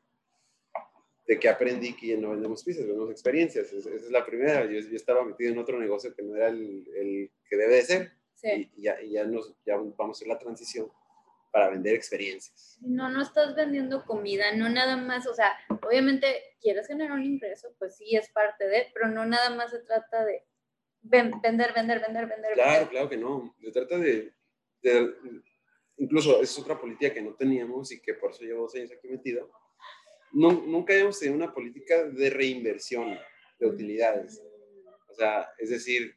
de 1.26 1.38
que 1.38 1.48
aprendí 1.48 1.94
que 1.94 2.16
no 2.16 2.30
vendemos 2.30 2.64
pizzas, 2.64 2.86
vendemos 2.86 3.10
experiencias. 3.10 3.72
esa 3.72 3.90
es 3.90 4.10
la 4.10 4.26
primera. 4.26 4.64
Yo, 4.64 4.80
yo, 4.80 4.96
estaba 4.96 5.24
metido 5.24 5.52
en 5.52 5.58
otro 5.58 5.78
negocio 5.78 6.14
que 6.14 6.22
no 6.22 6.34
era 6.36 6.48
el, 6.48 6.86
el 6.94 7.30
que 7.48 7.56
debe 7.56 7.76
de 7.76 7.82
ser. 7.82 8.12
Sí. 8.34 8.70
Y, 8.76 8.82
ya, 8.82 9.00
ya, 9.02 9.24
nos, 9.24 9.54
ya 9.64 9.76
vamos 9.76 9.98
a 9.98 10.10
hacer 10.10 10.28
la 10.28 10.38
transición 10.38 10.90
para 11.50 11.70
vender 11.70 11.94
experiencias. 11.94 12.78
No, 12.80 13.08
no 13.08 13.22
estás 13.22 13.54
vendiendo 13.54 14.04
comida, 14.04 14.54
no 14.54 14.68
nada 14.68 14.96
más, 14.96 15.26
o 15.26 15.34
sea, 15.34 15.52
obviamente 15.82 16.56
quieres 16.60 16.86
generar 16.86 17.12
un 17.12 17.24
ingreso, 17.24 17.74
pues 17.78 17.96
sí 17.96 18.16
es 18.16 18.30
parte 18.30 18.66
de, 18.68 18.86
pero 18.94 19.08
no 19.08 19.26
nada 19.26 19.50
más 19.50 19.70
se 19.70 19.80
trata 19.80 20.24
de 20.24 20.44
vender, 21.02 21.40
vender, 21.42 21.74
vender, 21.74 22.26
vender. 22.26 22.52
Claro, 22.54 22.88
claro 22.88 23.08
que 23.08 23.16
no. 23.16 23.54
Se 23.62 23.72
trata 23.72 23.98
de, 23.98 24.32
de, 24.82 25.14
incluso 25.96 26.40
es 26.40 26.58
otra 26.58 26.78
política 26.78 27.12
que 27.12 27.22
no 27.22 27.34
teníamos 27.34 27.92
y 27.92 28.00
que 28.00 28.14
por 28.14 28.30
eso 28.30 28.44
llevo 28.44 28.62
dos 28.62 28.74
años 28.74 28.92
aquí 28.92 29.08
metido, 29.08 29.50
nunca 30.32 30.94
hemos 30.94 31.18
tenido 31.18 31.36
una 31.36 31.52
política 31.52 32.04
de 32.04 32.30
reinversión 32.30 33.18
de 33.58 33.66
utilidades. 33.66 34.42
O 35.08 35.14
sea, 35.14 35.48
es 35.58 35.70
decir, 35.70 36.14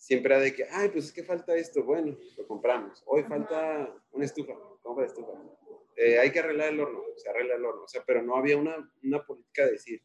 siempre 0.00 0.40
de 0.40 0.54
que, 0.54 0.64
ay, 0.70 0.88
pues 0.88 1.04
es 1.06 1.12
que 1.12 1.22
falta 1.22 1.54
esto, 1.54 1.84
bueno, 1.84 2.16
lo 2.36 2.46
compramos. 2.46 3.02
Hoy 3.06 3.22
falta 3.24 3.94
una 4.12 4.24
estufa, 4.24 4.54
compra 4.82 5.04
estufa. 5.04 5.32
Eh, 5.94 6.18
hay 6.18 6.32
que 6.32 6.38
arreglar 6.38 6.72
el 6.72 6.80
horno, 6.80 7.02
se 7.16 7.28
arregla 7.28 7.56
el 7.56 7.64
horno. 7.64 7.82
O 7.82 7.88
sea, 7.88 8.02
pero 8.06 8.22
no 8.22 8.34
había 8.34 8.56
una, 8.56 8.90
una 9.02 9.24
política 9.24 9.66
de 9.66 9.72
decir, 9.72 10.02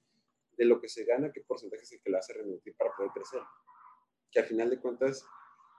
de 0.57 0.65
lo 0.65 0.81
que 0.81 0.89
se 0.89 1.05
gana, 1.05 1.31
qué 1.31 1.41
porcentaje 1.41 1.83
es 1.83 1.93
el 1.93 2.01
que 2.01 2.09
lo 2.09 2.17
hace 2.17 2.33
reinvertir 2.33 2.75
para 2.75 2.91
poder 2.93 3.11
crecer. 3.13 3.39
Que 4.31 4.39
al 4.39 4.45
final 4.45 4.69
de 4.69 4.79
cuentas, 4.81 5.25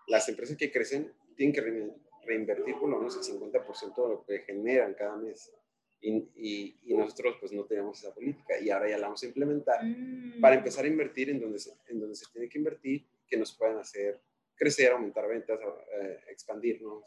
las 0.07 0.27
empresas 0.31 0.57
que 0.57 0.73
crecen 0.73 1.13
tienen 1.37 1.55
que 1.55 1.93
reinvertir 2.27 2.75
por 2.79 2.89
lo 2.89 2.97
menos 2.97 3.17
el 3.17 3.39
50% 3.39 4.03
de 4.03 4.09
lo 4.09 4.25
que 4.25 4.39
generan 4.41 4.95
cada 4.95 5.17
mes. 5.17 5.53
Y, 6.01 6.79
y, 6.85 6.95
nosotros 6.95 7.37
pues 7.41 7.53
no 7.53 7.65
teníamos 7.65 7.99
esa 7.99 8.15
política 8.15 8.61
y 8.61 8.71
ahora 8.71 8.89
ya 8.89 8.99
la 8.99 9.07
vamos 9.07 9.23
a 9.23 9.27
implementar 9.27 9.83
mm. 9.83 10.41
para 10.41 10.55
empezar 10.55 10.85
a 10.85 10.89
invertir 10.89 11.31
en 11.31 11.41
donde, 11.41 11.59
se, 11.59 11.73
en 11.89 11.99
donde 11.99 12.15
se 12.15 12.27
tiene 12.33 12.49
que 12.49 12.59
invertir, 12.59 13.07
que 13.29 13.37
nos 13.37 13.57
puedan 13.57 13.79
hacer 13.79 14.21
crecer, 14.55 14.93
aumentar 14.93 15.29
ventas, 15.29 15.61
eh, 15.61 16.21
expandirnos 16.31 17.05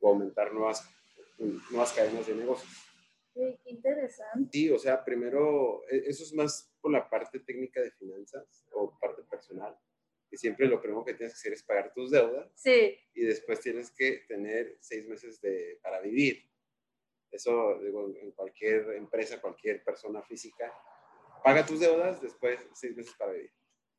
o 0.00 0.08
aumentar 0.08 0.52
nuevas, 0.52 0.88
nuevas 1.70 1.92
cadenas 1.92 2.26
de 2.26 2.34
negocios. 2.34 2.70
qué 3.34 3.58
interesante. 3.64 4.50
Sí, 4.52 4.70
o 4.70 4.78
sea, 4.78 5.02
primero, 5.04 5.82
e, 5.90 6.04
eso 6.06 6.22
es 6.24 6.34
más 6.34 6.74
por 6.80 6.92
la 6.92 7.08
parte 7.08 7.40
técnica 7.40 7.80
de 7.80 7.90
finanzas 7.92 8.66
o 8.72 8.98
parte 8.98 9.22
personal, 9.24 9.78
que 10.28 10.36
siempre 10.36 10.66
lo 10.66 10.80
primero 10.80 11.04
que 11.04 11.14
tienes 11.14 11.34
que 11.34 11.38
hacer 11.38 11.52
es 11.54 11.62
pagar 11.62 11.92
tus 11.94 12.10
deudas. 12.10 12.50
Sí. 12.54 12.98
Y 13.14 13.24
después 13.24 13.60
tienes 13.60 13.90
que 13.90 14.24
tener 14.28 14.76
seis 14.80 15.06
meses 15.06 15.40
de, 15.40 15.78
para 15.82 16.00
vivir 16.00 16.52
eso, 17.32 17.78
digo, 17.80 18.12
en 18.14 18.30
cualquier 18.32 18.90
empresa, 18.92 19.40
cualquier 19.40 19.82
persona 19.82 20.22
física, 20.22 20.70
paga 21.42 21.64
tus 21.64 21.80
deudas, 21.80 22.20
después 22.20 22.60
seis 22.74 22.94
meses 22.94 23.14
para 23.18 23.32
vivir. 23.32 23.50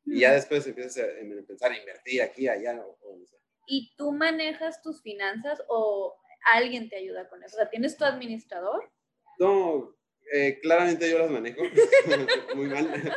Y 0.06 0.20
ya 0.20 0.32
después 0.32 0.66
empiezas 0.66 1.04
a, 1.04 1.46
pensar 1.46 1.72
en 1.72 1.80
invertir 1.80 2.22
aquí, 2.22 2.48
allá, 2.48 2.84
o, 2.84 3.18
¿Y 3.66 3.94
tú 3.96 4.12
manejas 4.12 4.82
tus 4.82 5.02
finanzas 5.02 5.62
o 5.68 6.14
alguien 6.52 6.90
te 6.90 6.96
ayuda 6.96 7.28
con 7.28 7.42
eso? 7.42 7.56
O 7.56 7.58
sea, 7.58 7.70
¿tienes 7.70 7.96
tu 7.96 8.04
administrador? 8.04 8.92
No, 9.38 9.96
eh, 10.32 10.58
claramente 10.60 11.10
yo 11.10 11.18
las 11.18 11.30
manejo 11.30 11.62
muy 12.54 12.66
mal, 12.66 13.16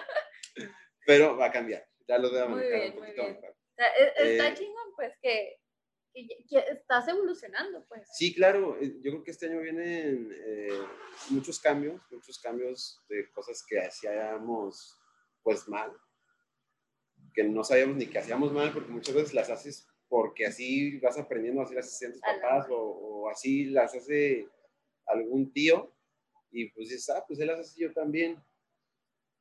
pero 1.06 1.36
va 1.36 1.48
a 1.48 1.52
cambiar. 1.52 1.86
Ya 2.08 2.18
lo 2.18 2.30
voy 2.30 2.40
a 2.40 2.46
manejar 2.46 2.90
un 2.92 2.96
poquito 2.96 3.24
mejor. 3.24 3.56
E, 3.78 4.32
está 4.32 4.48
eh, 4.48 4.54
chingón, 4.54 4.96
pues, 4.96 5.14
que 5.22 5.60
que, 6.50 6.60
estás 6.72 7.08
evolucionando, 7.08 7.86
pues. 7.88 8.08
Sí, 8.14 8.34
claro. 8.34 8.78
Eh, 8.80 8.96
yo 9.02 9.12
creo 9.12 9.24
que 9.24 9.32
este 9.32 9.48
año 9.48 9.62
vienen 9.62 10.32
eh, 10.34 10.82
muchos 11.30 11.60
cambios, 11.60 12.02
muchos 12.10 12.40
cambios 12.40 13.00
de 13.10 13.30
cosas 13.32 13.64
que 13.68 13.80
hacíamos, 13.80 14.98
pues, 15.44 15.68
mal, 15.68 15.92
que 17.38 17.44
no 17.44 17.64
sabíamos 17.64 17.98
ni 17.98 18.08
que 18.08 18.18
hacíamos 18.18 18.52
mal, 18.52 18.74
porque 18.74 18.92
muchas 18.92 19.14
veces 19.14 19.34
las 19.36 19.52
haces 19.52 19.88
porque 20.10 20.48
así 20.48 20.98
vas 21.00 21.20
aprendiendo, 21.20 21.62
así 21.62 21.76
las 21.76 21.86
hacen 21.86 22.14
tus 22.14 22.22
papás, 22.22 22.68
o, 22.72 22.76
o, 22.76 23.30
así 23.30 23.66
las 23.66 23.94
hace 23.94 24.48
algún 25.06 25.54
tío, 25.54 25.94
y 26.50 26.70
pues 26.72 26.90
dices, 26.90 27.10
ah, 27.12 27.24
pues 27.28 27.40
él 27.40 27.48
las 27.48 27.60
hace 27.60 27.80
yo 27.80 27.94
también 27.94 28.42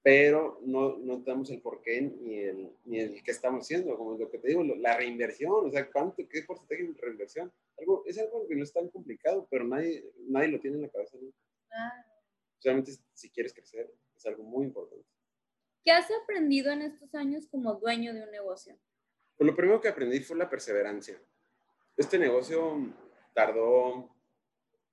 pero 0.06 0.60
no, 0.64 0.98
no 0.98 1.20
tenemos 1.24 1.50
el 1.50 1.60
porqué 1.60 2.00
ni 2.00 2.38
el, 2.38 2.70
ni 2.84 3.00
el 3.00 3.24
qué 3.24 3.32
estamos 3.32 3.64
haciendo, 3.64 3.96
como 3.96 4.16
lo 4.16 4.30
que 4.30 4.38
te 4.38 4.46
digo, 4.46 4.62
la 4.62 4.96
reinversión, 4.96 5.66
o 5.66 5.68
sea, 5.72 5.90
¿cuánto, 5.90 6.28
qué 6.28 6.42
porcentaje 6.42 6.84
de 6.84 7.00
reinversión? 7.00 7.52
Algo, 7.76 8.04
es 8.06 8.16
algo 8.16 8.46
que 8.46 8.54
no 8.54 8.62
es 8.62 8.72
tan 8.72 8.88
complicado, 8.88 9.48
pero 9.50 9.64
nadie, 9.64 10.04
nadie 10.28 10.46
lo 10.46 10.60
tiene 10.60 10.76
en 10.76 10.82
la 10.82 10.90
cabeza 10.90 11.16
nunca. 11.20 11.36
Solamente 12.60 12.92
si 13.14 13.30
quieres 13.30 13.52
crecer, 13.52 13.92
es 14.16 14.24
algo 14.26 14.44
muy 14.44 14.66
importante. 14.66 15.08
¿Qué 15.86 15.92
has 15.92 16.10
aprendido 16.10 16.72
en 16.72 16.82
estos 16.82 17.14
años 17.14 17.46
como 17.46 17.74
dueño 17.74 18.12
de 18.12 18.24
un 18.24 18.30
negocio? 18.32 18.76
Pues 19.36 19.46
lo 19.46 19.54
primero 19.54 19.80
que 19.80 19.86
aprendí 19.86 20.18
fue 20.18 20.36
la 20.36 20.50
perseverancia. 20.50 21.16
Este 21.96 22.18
negocio 22.18 22.92
tardó, 23.32 24.12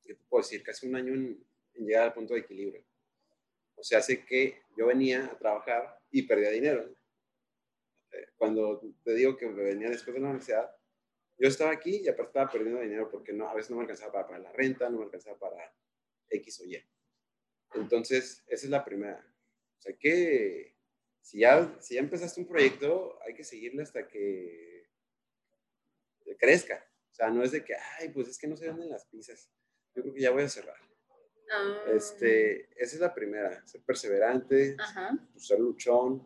¿qué 0.04 0.14
te 0.14 0.24
puedo 0.26 0.44
decir? 0.44 0.62
Casi 0.62 0.88
un 0.88 0.96
año 0.96 1.16
en, 1.16 1.44
en 1.74 1.86
llegar 1.88 2.04
al 2.04 2.14
punto 2.14 2.36
de 2.36 2.42
equilibrio. 2.42 2.86
O 3.74 3.84
sea, 3.84 3.98
hace 3.98 4.24
que 4.24 4.62
yo 4.78 4.86
venía 4.86 5.26
a 5.26 5.36
trabajar 5.40 6.00
y 6.12 6.28
perdía 6.28 6.52
dinero. 6.52 6.96
Eh, 8.12 8.28
cuando 8.38 8.80
te 9.04 9.16
digo 9.16 9.36
que 9.36 9.48
venía 9.48 9.90
después 9.90 10.14
de 10.14 10.20
la 10.20 10.28
universidad, 10.28 10.76
yo 11.40 11.48
estaba 11.48 11.72
aquí 11.72 12.04
y 12.04 12.08
aparte 12.08 12.30
estaba 12.30 12.52
perdiendo 12.52 12.80
dinero 12.80 13.10
porque 13.10 13.34
no, 13.34 13.50
a 13.50 13.56
veces 13.56 13.72
no 13.72 13.78
me 13.78 13.82
alcanzaba 13.82 14.12
para, 14.12 14.28
para 14.28 14.40
la 14.42 14.52
renta, 14.52 14.88
no 14.92 15.00
me 15.00 15.06
alcanzaba 15.06 15.40
para 15.40 15.74
X 16.30 16.62
o 16.62 16.66
Y. 16.66 16.78
Entonces, 17.74 18.44
esa 18.46 18.66
es 18.68 18.70
la 18.70 18.86
primera. 18.86 19.26
O 19.80 19.82
sea, 19.82 19.98
que 19.98 20.73
si 21.24 21.40
ya, 21.40 21.76
si 21.82 21.96
ya 21.96 22.02
empezaste 22.02 22.40
un 22.42 22.48
proyecto, 22.48 23.18
hay 23.26 23.34
que 23.34 23.44
seguirle 23.44 23.82
hasta 23.84 24.08
que 24.08 24.88
crezca. 26.38 26.86
O 27.12 27.16
sea, 27.16 27.30
no 27.30 27.44
es 27.44 27.52
de 27.52 27.64
que, 27.64 27.74
ay, 28.00 28.10
pues 28.10 28.28
es 28.28 28.38
que 28.38 28.48
no 28.48 28.56
se 28.58 28.68
venden 28.68 28.90
las 28.90 29.06
pizzas. 29.06 29.50
Yo 29.96 30.02
creo 30.02 30.14
que 30.14 30.22
ya 30.22 30.32
voy 30.32 30.44
a 30.44 30.50
cerrar. 30.50 30.76
Ah, 31.52 31.84
Este, 31.96 32.62
esa 32.82 32.96
es 32.96 33.00
la 33.00 33.14
primera, 33.14 33.66
ser 33.68 33.82
perseverante, 33.82 34.76
pues, 35.34 35.48
ser 35.48 35.60
luchón. 35.60 36.26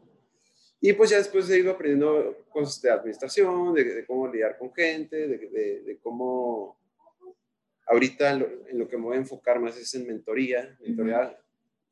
Y 0.79 0.93
pues 0.93 1.09
ya 1.09 1.17
después 1.17 1.49
he 1.49 1.59
ido 1.59 1.71
aprendiendo 1.71 2.45
cosas 2.49 2.81
de 2.81 2.91
administración, 2.91 3.73
de, 3.73 3.83
de 3.83 4.05
cómo 4.05 4.27
lidiar 4.27 4.57
con 4.57 4.73
gente, 4.73 5.27
de, 5.27 5.37
de- 5.37 5.81
de 5.81 5.99
cómo 5.99 6.79
ahorita 7.87 8.35
lo- 8.35 8.67
en 8.67 8.77
lo 8.79 8.87
que 8.87 8.97
me 8.97 9.03
voy 9.03 9.15
a 9.17 9.19
enfocar 9.19 9.59
más 9.59 9.75
es 9.77 9.93
en 9.95 10.05
mentoría, 10.07 10.77
mentoría 10.79 11.37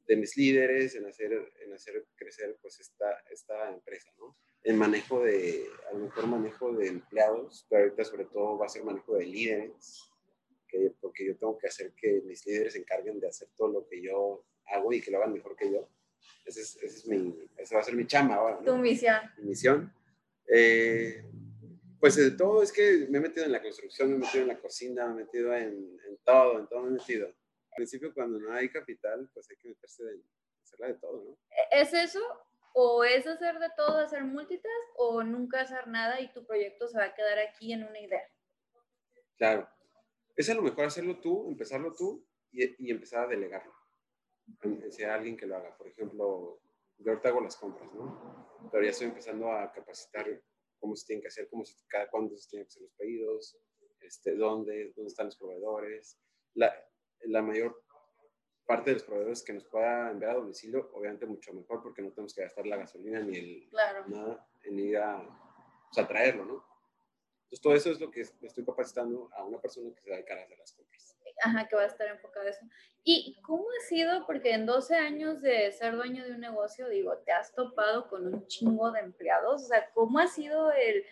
de 0.08 0.16
mis 0.16 0.38
líderes, 0.38 0.96
en 0.96 1.06
hacer, 1.06 1.52
en 1.64 1.74
hacer 1.74 2.06
crecer 2.16 2.58
pues 2.62 2.80
esta, 2.80 3.24
esta 3.32 3.70
empresa, 3.70 4.12
¿no? 4.18 4.38
En 4.64 4.78
manejo 4.78 5.24
de, 5.24 5.66
a 5.90 5.94
lo 5.94 6.00
mejor 6.06 6.28
manejo 6.28 6.74
de 6.74 6.88
empleados, 6.88 7.66
pero 7.70 7.84
ahorita 7.84 8.04
sobre 8.04 8.26
todo 8.26 8.58
va 8.58 8.66
a 8.66 8.70
ser 8.70 8.84
manejo 8.84 9.16
de 9.16 9.26
líderes, 9.26 10.04
que, 10.68 10.92
porque 11.00 11.26
yo 11.26 11.38
tengo 11.38 11.58
que 11.58 11.68
hacer 11.68 11.94
que 11.94 12.22
mis 12.26 12.46
líderes 12.46 12.74
se 12.74 12.80
encarguen 12.80 13.20
de 13.20 13.28
hacer 13.28 13.48
todo 13.56 13.70
lo 13.70 13.88
que 13.88 14.02
yo 14.02 14.46
hago 14.66 14.94
y 14.94 15.02
que 15.02 15.12
lo 15.12 15.18
hagan 15.18 15.34
mejor 15.34 15.56
que 15.56 15.72
yo. 15.72 15.88
Ese 16.46 16.62
es, 16.62 16.76
ese 16.78 16.98
es 16.98 17.08
mi, 17.08 17.48
esa 17.58 17.76
va 17.76 17.82
a 17.82 17.84
ser 17.84 17.96
mi 17.96 18.08
chamba 18.08 18.36
ahora, 18.36 18.58
¿no? 18.58 18.64
Tu 18.64 18.78
misión. 18.78 19.22
mi 19.38 19.50
misión. 19.50 19.94
Eh, 20.48 21.24
pues 22.00 22.16
de 22.16 22.32
todo 22.32 22.62
es 22.62 22.72
que 22.72 23.08
me 23.10 23.18
he 23.18 23.22
metido 23.22 23.46
en 23.46 23.52
la 23.52 23.62
construcción, 23.62 24.10
me 24.10 24.16
he 24.16 24.20
metido 24.20 24.44
en 24.44 24.50
la 24.50 24.60
cocina, 24.60 25.08
me 25.08 25.22
he 25.22 25.26
metido 25.26 25.56
en, 25.56 26.00
en 26.08 26.18
todo, 26.24 26.60
en 26.60 26.68
todo 26.68 26.82
me 26.84 26.90
he 26.90 26.92
metido. 26.92 27.34
Al 27.76 27.80
principio 27.80 28.14
cuando 28.14 28.40
no 28.40 28.54
hay 28.54 28.70
capital, 28.70 29.30
pues 29.34 29.50
hay 29.52 29.58
que 29.58 29.68
meterse 29.68 30.04
en 30.04 30.24
hacerla 30.64 30.88
de 30.88 30.94
todo, 30.94 31.24
¿no? 31.26 31.38
¿Es 31.72 31.94
eso? 31.94 32.22
¿O 32.74 33.04
es 33.04 33.28
hacer 33.28 33.60
de 33.60 33.70
todo, 33.76 33.98
hacer 34.00 34.24
multitask? 34.24 34.74
¿O 34.96 35.24
nunca 35.24 35.60
hacer 35.62 35.88
nada 35.88 36.22
y 36.22 36.32
tu 36.32 36.46
proyecto 36.46 36.88
se 36.88 36.98
va 36.98 37.06
a 37.06 37.14
quedar 37.14 37.38
aquí 37.40 37.74
en 37.74 37.84
una 37.84 38.00
idea? 38.00 38.22
Claro. 39.38 39.68
Es 40.38 40.50
a 40.50 40.54
lo 40.54 40.62
mejor 40.62 40.86
hacerlo 40.86 41.20
tú, 41.20 41.50
empezarlo 41.50 41.94
tú 41.94 42.26
y, 42.52 42.88
y 42.88 42.92
empezar 42.92 43.26
a 43.26 43.28
delegarlo. 43.28 43.74
En- 44.62 44.82
en 44.82 44.92
ser 44.94 45.10
alguien 45.10 45.36
que 45.36 45.46
lo 45.46 45.58
haga. 45.58 45.76
Por 45.78 45.88
ejemplo, 45.90 46.62
yo 46.98 47.12
ahorita 47.12 47.30
hago 47.30 47.42
las 47.42 47.58
compras, 47.58 47.94
¿no? 47.94 48.70
Pero 48.72 48.84
ya 48.86 48.92
estoy 48.92 49.08
empezando 49.08 49.52
a 49.52 49.70
capacitar 49.72 50.26
cómo 50.80 50.96
se 50.96 51.06
tienen 51.08 51.22
que 51.22 51.28
hacer, 51.28 51.50
cómo 51.50 51.66
se, 51.66 51.76
cada 51.88 52.10
cuándo 52.10 52.38
se 52.38 52.50
tienen 52.50 52.66
que 52.66 52.70
hacer 52.70 52.84
los 52.84 52.94
pedidos, 52.94 53.58
este, 54.00 54.36
dónde, 54.36 54.94
dónde 54.96 55.10
están 55.10 55.26
los 55.28 55.38
proveedores. 55.38 56.20
La, 56.54 56.74
la 57.28 57.42
mayor 57.42 57.82
parte 58.66 58.90
de 58.90 58.96
los 58.96 59.04
proveedores 59.04 59.44
que 59.44 59.54
nos 59.54 59.64
pueda 59.66 60.10
enviar 60.12 60.32
a 60.32 60.36
domicilio, 60.36 60.90
obviamente 60.94 61.26
mucho 61.28 61.54
mejor 61.54 61.84
porque 61.84 62.02
no 62.02 62.10
tenemos 62.12 62.34
que 62.34 62.42
gastar 62.42 62.66
la 62.66 62.78
gasolina 62.78 63.20
ni 63.22 63.38
el, 63.38 63.70
Claro. 63.70 64.06
nada 64.08 64.48
en 64.64 64.80
ir 64.80 64.98
a, 64.98 65.22
pues, 65.92 66.04
a 66.04 66.08
traerlo, 66.08 66.46
¿no? 66.46 66.66
Entonces, 67.44 67.62
todo 67.62 67.76
eso 67.76 67.92
es 67.92 68.00
lo 68.02 68.10
que 68.10 68.22
es- 68.22 68.34
estoy 68.42 68.66
capacitando 68.66 69.30
a 69.34 69.44
una 69.46 69.60
persona 69.62 69.94
que 69.94 70.02
se 70.02 70.10
va 70.10 70.16
a 70.16 70.20
a 70.20 70.44
hacer 70.44 70.58
las 70.58 70.72
compras. 70.74 71.16
Ajá, 71.44 71.68
que 71.68 71.76
va 71.76 71.84
a 71.84 71.88
estar 71.88 72.08
enfocado 72.08 72.48
a 72.48 72.50
eso. 72.50 72.66
¿Y 73.04 73.40
cómo 73.44 73.66
ha 73.70 73.86
sido? 73.88 74.26
Porque 74.26 74.52
en 74.54 74.66
12 74.66 74.96
años 74.96 75.42
de 75.42 75.72
ser 75.74 75.96
dueño 75.96 76.24
de 76.26 76.32
un 76.32 76.40
negocio, 76.40 76.88
digo, 76.90 77.18
te 77.20 77.34
has 77.34 77.54
topado 77.54 78.08
con 78.08 78.26
un 78.34 78.48
chingo 78.48 78.90
de 78.92 79.02
empleados. 79.02 79.64
O 79.64 79.68
sea, 79.68 79.92
¿cómo 79.94 80.18
ha 80.20 80.28
sido 80.28 80.72
el... 80.72 81.04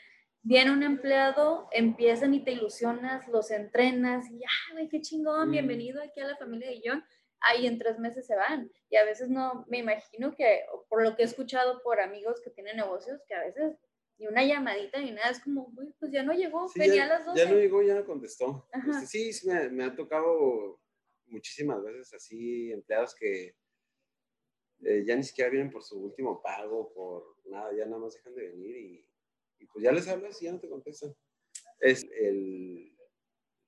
Viene 0.45 0.71
un 0.71 0.83
empleado, 0.83 1.69
empiezan 1.71 2.33
y 2.33 2.43
te 2.43 2.51
ilusionas, 2.51 3.27
los 3.29 3.49
entrenas 3.49 4.29
y, 4.29 4.43
ah, 4.43 4.73
güey, 4.73 4.89
qué 4.89 4.99
chingón, 4.99 5.47
Mm. 5.47 5.51
bienvenido 5.51 6.01
aquí 6.03 6.19
a 6.19 6.27
la 6.27 6.35
familia 6.35 6.69
de 6.69 6.81
John. 6.83 7.03
Ahí 7.39 7.65
en 7.65 7.77
tres 7.79 7.97
meses 7.97 8.25
se 8.27 8.35
van. 8.35 8.69
Y 8.89 8.97
a 8.97 9.05
veces 9.05 9.29
no, 9.29 9.65
me 9.69 9.77
imagino 9.79 10.35
que, 10.35 10.65
por 10.89 11.01
lo 11.01 11.15
que 11.15 11.21
he 11.23 11.25
escuchado 11.25 11.81
por 11.81 12.01
amigos 12.01 12.41
que 12.43 12.49
tienen 12.49 12.75
negocios, 12.77 13.21
que 13.27 13.35
a 13.35 13.43
veces 13.45 13.77
ni 14.17 14.27
una 14.27 14.43
llamadita 14.43 14.99
ni 14.99 15.11
nada, 15.11 15.29
es 15.29 15.39
como, 15.41 15.71
güey, 15.71 15.93
pues 15.99 16.11
ya 16.11 16.23
no 16.23 16.33
llegó, 16.33 16.67
Sí, 16.67 16.77
venía 16.79 16.95
ya, 16.95 17.03
a 17.05 17.07
las 17.19 17.25
12. 17.25 17.39
ya 17.39 17.49
no 17.49 17.57
llegó, 17.57 17.81
ya 17.81 17.95
no 17.95 18.05
contestó. 18.05 18.67
Este, 18.73 19.05
sí, 19.07 19.33
sí 19.33 19.47
me, 19.47 19.69
me 19.69 19.85
ha 19.85 19.95
tocado 19.95 20.79
muchísimas 21.27 21.81
veces 21.83 22.13
así 22.13 22.71
empleados 22.71 23.15
que 23.15 23.55
eh, 24.85 25.03
ya 25.05 25.15
ni 25.15 25.23
siquiera 25.23 25.49
vienen 25.49 25.71
por 25.71 25.83
su 25.83 25.97
último 26.03 26.41
pago, 26.41 26.93
por 26.93 27.37
nada, 27.45 27.71
ya 27.75 27.85
nada 27.85 27.99
más 27.99 28.13
dejan 28.13 28.35
de 28.35 28.49
venir 28.49 28.75
y, 28.75 29.09
y 29.63 29.67
pues 29.67 29.83
ya 29.83 29.91
les 29.91 30.07
hablas 30.07 30.41
y 30.41 30.45
ya 30.45 30.51
no 30.51 30.59
te 30.59 30.69
contestan. 30.69 31.15
Es 31.79 32.03
el, 32.19 32.95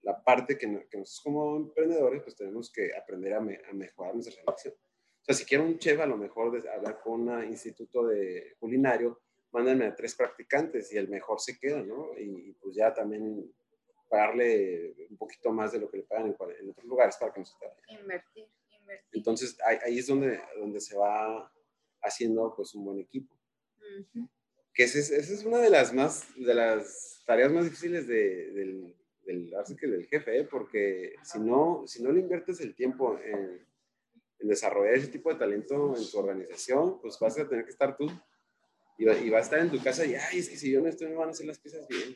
la 0.01 0.21
parte 0.23 0.57
que, 0.57 0.67
no- 0.67 0.81
que 0.89 0.97
nosotros 0.97 1.21
como 1.23 1.55
emprendedores 1.57 2.21
pues 2.23 2.35
tenemos 2.35 2.71
que 2.71 2.95
aprender 2.95 3.33
a, 3.33 3.39
me- 3.39 3.61
a 3.69 3.73
mejorar 3.73 4.13
nuestra 4.13 4.35
relación. 4.43 4.73
O 4.73 5.23
sea, 5.25 5.33
si 5.35 5.45
quiero 5.45 5.63
un 5.63 5.79
chef, 5.79 5.99
a 5.99 6.05
lo 6.05 6.17
mejor 6.17 6.51
de- 6.51 6.69
hablar 6.69 6.99
con 7.01 7.27
un 7.27 7.43
instituto 7.45 8.05
de 8.07 8.55
culinario, 8.59 9.21
mándenme 9.51 9.85
a 9.85 9.95
tres 9.95 10.15
practicantes 10.15 10.91
y 10.93 10.97
el 10.97 11.07
mejor 11.07 11.39
se 11.39 11.57
queda, 11.57 11.81
¿no? 11.81 12.11
Y, 12.19 12.49
y, 12.49 12.53
pues 12.53 12.75
ya 12.75 12.93
también 12.93 13.51
pagarle 14.09 14.93
un 15.09 15.17
poquito 15.17 15.51
más 15.51 15.71
de 15.71 15.79
lo 15.79 15.89
que 15.89 15.97
le 15.97 16.03
pagan 16.03 16.27
en, 16.27 16.35
en 16.59 16.69
otros 16.69 16.85
lugares 16.85 17.15
para 17.17 17.33
que 17.33 17.39
no 17.39 17.45
se 17.45 17.55
vaya. 17.59 18.01
Invertir, 18.01 18.47
invertir. 18.69 19.09
Entonces 19.13 19.57
ahí, 19.65 19.77
ahí 19.83 19.97
es 19.99 20.07
donde, 20.07 20.39
donde 20.59 20.79
se 20.79 20.95
va 20.95 21.51
haciendo 22.01 22.53
pues 22.55 22.75
un 22.75 22.85
buen 22.85 22.99
equipo. 22.99 23.33
Ujú. 23.99 24.29
Que 24.75 24.83
esa 24.83 24.99
es, 24.99 25.09
esa 25.09 25.33
es 25.33 25.43
una 25.45 25.59
de 25.59 25.69
las 25.69 25.93
más, 25.93 26.25
de 26.35 26.53
las 26.53 27.23
tareas 27.25 27.51
más 27.51 27.63
difíciles 27.65 28.05
de- 28.07 28.51
del, 28.51 28.95
del, 29.25 29.51
que 29.79 29.87
del 29.87 30.05
jefe, 30.07 30.39
¿eh? 30.39 30.43
porque 30.43 31.15
si 31.23 31.39
no, 31.39 31.83
si 31.87 32.03
no 32.03 32.11
le 32.11 32.19
inviertes 32.19 32.59
el 32.61 32.75
tiempo 32.75 33.17
en, 33.23 33.65
en 34.39 34.47
desarrollar 34.47 34.93
ese 34.95 35.07
tipo 35.07 35.31
de 35.33 35.39
talento 35.39 35.95
en 35.97 36.11
tu 36.11 36.19
organización, 36.19 36.99
pues 37.01 37.17
vas 37.19 37.39
a 37.39 37.47
tener 37.47 37.63
que 37.65 37.71
estar 37.71 37.97
tú 37.97 38.07
y, 38.97 39.05
va- 39.05 39.17
y 39.17 39.29
vas 39.29 39.41
a 39.41 39.45
estar 39.45 39.59
en 39.59 39.71
tu 39.71 39.81
casa 39.83 40.05
y, 40.05 40.13
ay, 40.15 40.39
es 40.39 40.49
que 40.49 40.57
si 40.57 40.71
yo 40.71 40.81
no 40.81 40.89
estoy, 40.89 41.09
no 41.09 41.19
van 41.19 41.29
a 41.29 41.31
hacer 41.31 41.47
las 41.47 41.57
piezas 41.59 41.87
bien. 41.87 42.15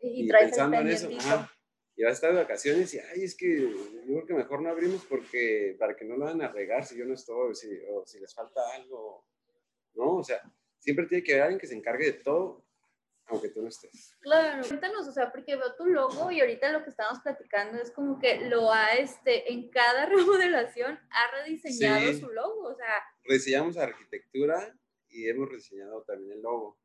Y, 0.00 0.24
Y, 0.24 0.28
pensando 0.28 0.78
en 0.78 0.88
eso, 0.88 1.08
ajá, 1.18 1.52
y 1.96 2.02
vas 2.02 2.12
a 2.12 2.14
estar 2.14 2.32
de 2.32 2.40
vacaciones 2.40 2.94
y, 2.94 2.98
ay, 2.98 3.24
es 3.24 3.36
que 3.36 3.60
yo 3.60 4.04
creo 4.06 4.26
que 4.26 4.34
mejor 4.34 4.62
no 4.62 4.70
abrimos 4.70 5.04
porque 5.04 5.76
para 5.78 5.94
que 5.94 6.06
no 6.06 6.16
lo 6.16 6.24
van 6.24 6.40
a 6.40 6.48
regar 6.50 6.86
si 6.86 6.96
yo 6.96 7.04
no 7.04 7.12
estoy, 7.14 7.54
si, 7.54 7.68
o 7.90 8.04
si 8.06 8.18
les 8.18 8.34
falta 8.34 8.60
algo, 8.74 9.26
¿no? 9.94 10.16
O 10.16 10.24
sea, 10.24 10.40
siempre 10.80 11.06
tiene 11.06 11.22
que 11.22 11.32
haber 11.32 11.42
alguien 11.44 11.60
que 11.60 11.66
se 11.68 11.76
encargue 11.76 12.06
de 12.06 12.12
todo, 12.14 12.64
aunque 13.26 13.48
tú 13.50 13.62
no 13.62 13.68
estés. 13.68 14.16
Claro, 14.20 14.66
cuéntanos, 14.66 15.06
o 15.06 15.12
sea, 15.12 15.30
porque 15.30 15.54
veo 15.54 15.76
tu 15.76 15.86
logo 15.86 16.32
y 16.32 16.40
ahorita 16.40 16.72
lo 16.72 16.82
que 16.82 16.90
estamos 16.90 17.20
platicando 17.20 17.80
es 17.80 17.92
como 17.92 18.18
que 18.18 18.40
lo 18.48 18.72
ha, 18.72 18.88
este, 18.94 19.52
en 19.52 19.70
cada 19.70 20.06
remodelación 20.66 20.98
ha 21.10 21.30
rediseñado 21.44 22.12
Sí. 22.12 22.20
su 22.20 22.28
logo, 22.30 22.68
o 22.68 22.74
sea, 22.74 22.94
Rediseñamos 23.22 23.76
arquitectura 23.76 24.74
y 25.08 25.28
hemos 25.28 25.48
rediseñado 25.48 26.02
también 26.02 26.32
el 26.32 26.42
logo. 26.42 26.76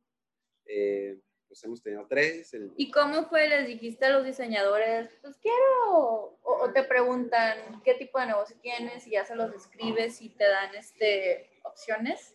Eh, 0.66 1.20
pues 1.48 1.64
hemos 1.64 1.82
tenido 1.82 2.06
tres. 2.08 2.54
El, 2.56 2.72
¿y 2.76 2.90
cómo 2.92 3.28
fue? 3.30 3.48
¿Les 3.48 3.68
dijiste 3.68 4.06
a 4.06 4.10
los 4.10 4.26
diseñadores, 4.26 5.10
pues 5.22 5.38
quiero, 5.38 5.90
o, 5.92 6.40
o 6.44 6.74
te 6.74 6.84
preguntan 6.84 7.82
qué 7.84 7.94
tipo 7.96 8.20
de 8.20 8.26
negocio 8.28 8.56
tienes 8.62 9.06
y 9.08 9.12
ya 9.12 9.26
se 9.26 9.36
los 9.36 9.52
describes 9.52 10.22
y 10.22 10.30
te 10.30 10.44
dan, 10.44 10.74
este, 10.76 11.60
opciones? 11.64 12.35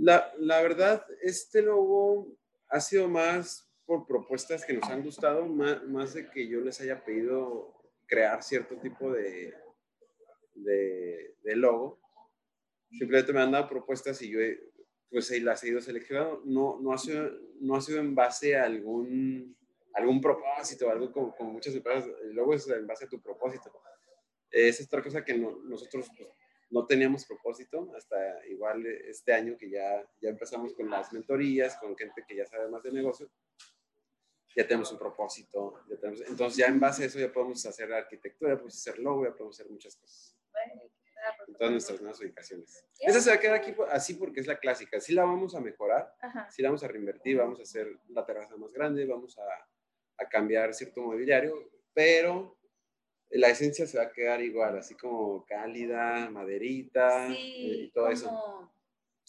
La, 0.00 0.32
la 0.38 0.62
verdad, 0.62 1.04
este 1.22 1.60
logo 1.62 2.36
ha 2.68 2.80
sido 2.80 3.08
más 3.08 3.68
por 3.84 4.06
propuestas 4.06 4.64
que 4.64 4.74
nos 4.74 4.88
han 4.90 5.02
gustado, 5.02 5.46
más, 5.46 5.82
más 5.84 6.14
de 6.14 6.30
que 6.30 6.46
yo 6.46 6.60
les 6.60 6.80
haya 6.80 7.02
pedido 7.04 7.74
crear 8.06 8.42
cierto 8.42 8.76
tipo 8.78 9.10
de, 9.12 9.54
de, 10.54 11.34
de 11.42 11.56
logo. 11.56 12.00
Simplemente 12.90 13.32
me 13.32 13.40
han 13.40 13.52
dado 13.52 13.68
propuestas 13.68 14.20
y 14.22 14.30
yo 14.30 14.38
pues 15.10 15.30
las 15.42 15.64
he 15.64 15.68
ido 15.68 15.80
seleccionando. 15.80 16.42
No, 16.44 16.78
no, 16.80 16.92
ha 16.92 16.98
sido, 16.98 17.30
no 17.60 17.74
ha 17.76 17.80
sido 17.80 18.00
en 18.00 18.14
base 18.14 18.56
a 18.56 18.64
algún, 18.64 19.56
algún 19.94 20.20
propósito, 20.20 20.90
algo 20.90 21.10
como, 21.10 21.34
como 21.34 21.52
muchas 21.52 21.74
empresas. 21.74 22.08
El 22.22 22.34
logo 22.34 22.54
es 22.54 22.68
en 22.68 22.86
base 22.86 23.06
a 23.06 23.08
tu 23.08 23.20
propósito. 23.20 23.72
Es 24.50 24.80
otra 24.84 25.02
cosa 25.02 25.24
que 25.24 25.34
no- 25.36 25.58
nosotros 25.64 26.08
pues, 26.16 26.28
no 26.70 26.86
teníamos 26.86 27.24
propósito 27.26 27.90
hasta 27.96 28.46
igual 28.46 28.84
este 28.86 29.32
año 29.32 29.56
que 29.56 29.70
ya, 29.70 30.04
ya 30.20 30.28
empezamos 30.30 30.74
con 30.74 30.90
las 30.90 31.12
mentorías, 31.12 31.76
con 31.78 31.96
gente 31.96 32.24
que 32.26 32.36
ya 32.36 32.46
sabe 32.46 32.68
más 32.68 32.82
de 32.82 32.92
negocio. 32.92 33.30
Ya 34.56 34.66
tenemos 34.66 34.90
un 34.92 34.98
propósito. 34.98 35.80
ya 35.88 35.96
tenemos- 35.96 36.20
entonces 36.28 36.56
ya 36.58 36.66
en 36.66 36.80
base 36.80 37.04
a 37.04 37.06
eso 37.06 37.18
ya 37.18 37.32
podemos 37.32 37.64
hacer 37.64 37.92
arquitectura, 37.92 38.54
podemos 38.54 38.74
hacer 38.76 38.98
logo, 38.98 39.24
ya 39.24 39.30
podemos 39.32 39.58
hacer 39.58 39.70
muchas 39.70 39.96
cosas. 39.96 40.36
En 41.46 41.54
todas 41.54 41.72
nuestras 41.72 42.00
nuevas 42.00 42.20
ubicaciones. 42.20 42.84
Esa 43.00 43.20
se 43.20 43.30
va 43.30 43.36
a 43.36 43.40
quedar 43.40 43.54
aquí 43.56 43.74
así 43.90 44.14
porque 44.14 44.40
es 44.40 44.46
la 44.46 44.58
clásica. 44.58 45.00
Sí 45.00 45.12
la 45.14 45.24
vamos 45.24 45.54
a 45.54 45.60
mejorar, 45.60 46.12
sí 46.50 46.62
la 46.62 46.68
vamos 46.68 46.82
a 46.84 46.88
reinvertir, 46.88 47.36
vamos 47.38 47.58
a 47.60 47.62
hacer 47.62 47.98
la 48.08 48.24
terraza 48.24 48.56
más 48.56 48.72
grande, 48.72 49.04
vamos 49.06 49.38
a, 49.38 49.44
a 50.18 50.28
cambiar 50.28 50.74
cierto 50.74 51.00
mobiliario, 51.02 51.70
pero 51.92 52.57
la 53.30 53.48
esencia 53.48 53.86
se 53.86 53.98
va 53.98 54.04
a 54.04 54.12
quedar 54.12 54.40
igual, 54.40 54.78
así 54.78 54.94
como 54.94 55.44
cálida, 55.44 56.30
maderita 56.30 57.28
sí, 57.28 57.34
eh, 57.34 57.84
y 57.84 57.90
todo 57.90 58.04
como 58.04 58.14
eso. 58.14 58.72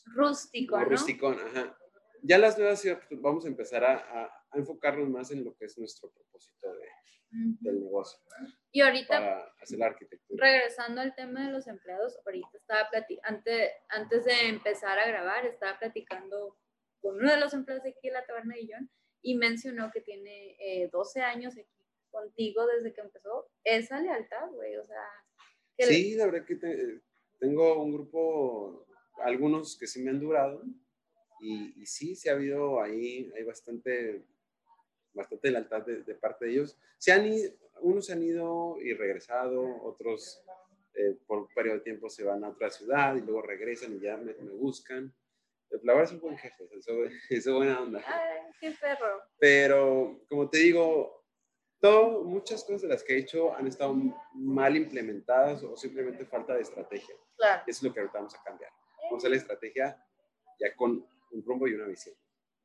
Rústico, 0.06 0.72
como 0.72 0.84
¿no? 0.84 0.90
Rústico, 0.90 1.30
ajá. 1.30 1.78
Ya 2.22 2.38
las 2.38 2.58
nuevas 2.58 2.82
pues, 2.82 3.22
vamos 3.22 3.46
a 3.46 3.48
empezar 3.48 3.84
a, 3.84 3.96
a, 3.96 4.36
enfocarnos 4.54 5.10
más 5.10 5.32
en 5.32 5.44
lo 5.44 5.56
que 5.56 5.66
es 5.66 5.78
nuestro 5.78 6.12
propósito 6.12 6.74
de, 6.74 6.88
del 7.62 7.82
negocio. 7.82 8.20
Y 8.72 8.82
ahorita, 8.82 9.20
para 9.20 9.54
hacer 9.62 9.80
la 9.80 9.88
arquitectura. 9.88 10.46
regresando 10.46 11.02
al 11.02 11.16
tema 11.16 11.46
de 11.46 11.52
los 11.52 11.68
empleados, 11.68 12.20
ahorita 12.26 12.58
estaba 12.58 12.90
platicando, 12.90 13.38
antes, 13.38 13.72
antes 13.90 14.26
de 14.26 14.50
empezar 14.50 15.00
a 15.00 15.08
grabar, 15.08 15.46
estaba 15.46 15.78
platicando 15.80 16.58
con 17.02 17.16
uno 17.16 17.32
de 17.32 17.40
los 17.40 17.54
empleados 17.54 17.84
de 17.84 17.92
aquí 17.92 18.08
de 18.08 18.14
la 18.14 18.26
Taberna 18.26 18.56
de 18.56 18.68
John 18.70 18.90
y 19.22 19.36
mencionó 19.36 19.92
que 19.92 20.02
tiene 20.02 20.58
eh, 20.60 20.90
12 20.92 21.22
años 21.22 21.54
aquí 21.58 21.79
contigo 22.12 22.66
desde 22.68 22.94
que 22.94 23.02
empezó, 23.02 23.50
esa 23.64 24.00
lealtad, 24.00 24.50
güey, 24.52 24.76
o 24.78 24.86
sea... 24.86 25.88
sí, 25.88 26.16
la 26.16 26.26
verdad 26.26 26.46
que 26.46 27.00
tengo 27.40 27.82
un 27.82 27.94
grupo, 27.94 28.88
algunos 29.24 29.78
que 29.78 29.88
sí 29.88 30.02
me 30.02 30.12
han 30.12 30.20
durado, 30.20 30.64
y, 31.42 31.82
y, 31.82 31.86
sí, 31.86 32.16
sí 32.16 32.28
ha 32.28 32.34
habido 32.34 32.82
ahí, 32.82 33.32
hay 33.36 33.44
bastante, 33.44 34.26
bastante 35.14 35.52
lealtad 35.52 35.86
de, 35.86 36.16
parte 36.16 36.46
de 36.46 36.52
ellos. 36.52 36.78
Se 36.98 37.12
han 37.12 37.32
ido, 37.32 37.52
unos 37.82 38.06
se 38.06 38.14
han 38.14 38.24
ido 38.24 38.78
y 38.82 38.94
regresado, 38.94 39.64
otros 39.84 40.44
eh, 40.94 41.18
por 41.28 41.40
un 41.40 41.48
periodo 41.48 41.78
de 41.78 41.84
tiempo 41.84 42.10
se 42.10 42.24
van 42.24 42.44
a 42.44 42.50
otra 42.50 42.70
ciudad 42.70 43.16
y 43.16 43.22
luego 43.22 43.42
regresan 43.42 43.96
y 43.96 44.00
ya 44.00 44.18
me, 44.18 44.34
buscan. 44.34 45.14
La 45.84 45.94
verdad 45.94 46.12
es 46.12 46.12
un 46.14 46.22
buen 46.22 46.38
jefe, 46.38 46.68
eso, 46.78 46.92
es 47.30 47.48
buena 47.48 47.82
onda. 47.82 48.04
Ay, 48.06 48.52
qué 48.60 48.72
perro. 48.72 49.22
Pero, 49.40 50.22
como 50.28 50.50
te 50.50 50.58
digo, 50.58 51.19
todo, 51.80 52.24
muchas 52.24 52.64
cosas 52.64 52.82
de 52.84 52.88
las 52.90 53.04
que 53.04 53.14
he 53.14 53.20
hecho 53.20 53.56
han 53.56 53.68
estado 53.68 53.96
mal 54.34 54.76
implementadas 54.76 55.64
o 55.64 55.76
simplemente 55.78 56.26
falta 56.26 56.56
de 56.56 56.62
estrategia. 56.62 57.16
Claro. 57.38 57.64
Eso 57.68 57.78
es 57.78 57.84
lo 57.84 57.94
que 57.94 58.02
ahorita 58.02 58.18
vamos 58.18 58.36
a 58.36 58.44
cambiar. 58.44 58.72
Vamos 59.04 59.14
a 59.14 59.18
hacer 59.18 59.32
la 59.32 59.38
estrategia 59.38 60.06
ya 60.60 60.76
con 60.76 61.06
un 61.32 61.44
rumbo 61.44 61.68
y 61.68 61.74
una 61.74 61.88
visión. 61.88 62.16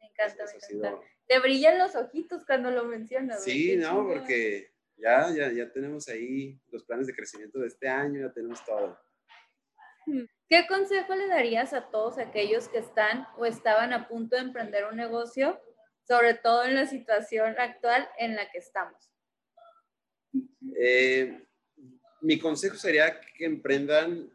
Me 0.00 0.06
encanta, 0.06 0.44
me 0.44 0.76
encanta. 0.76 1.06
Te 1.26 1.38
brillan 1.38 1.78
los 1.78 1.94
ojitos 1.94 2.44
cuando 2.44 2.70
lo 2.70 2.84
mencionas. 2.84 3.42
Sí, 3.42 3.76
no, 3.76 4.06
porque 4.06 4.72
ya, 4.96 5.30
ya, 5.30 5.50
ya 5.52 5.72
tenemos 5.72 6.08
ahí 6.08 6.60
los 6.70 6.84
planes 6.84 7.06
de 7.06 7.14
crecimiento 7.14 7.58
de 7.60 7.68
este 7.68 7.88
año, 7.88 8.20
ya 8.20 8.32
tenemos 8.32 8.64
todo. 8.64 8.98
Hmm. 10.06 10.24
¿Qué 10.48 10.66
consejo 10.66 11.14
le 11.14 11.28
darías 11.28 11.72
a 11.72 11.88
todos 11.90 12.18
aquellos 12.18 12.68
que 12.68 12.78
están 12.78 13.26
o 13.38 13.46
estaban 13.46 13.92
a 13.92 14.06
punto 14.08 14.36
de 14.36 14.42
emprender 14.42 14.84
un 14.84 14.96
negocio 14.96 15.58
sobre 16.06 16.34
todo 16.34 16.64
en 16.64 16.74
la 16.74 16.86
situación 16.86 17.54
actual 17.58 18.08
en 18.18 18.36
la 18.36 18.50
que 18.50 18.58
estamos? 18.58 19.10
Eh, 20.76 21.46
mi 22.20 22.38
consejo 22.38 22.76
sería 22.76 23.20
que 23.20 23.44
emprendan, 23.44 24.30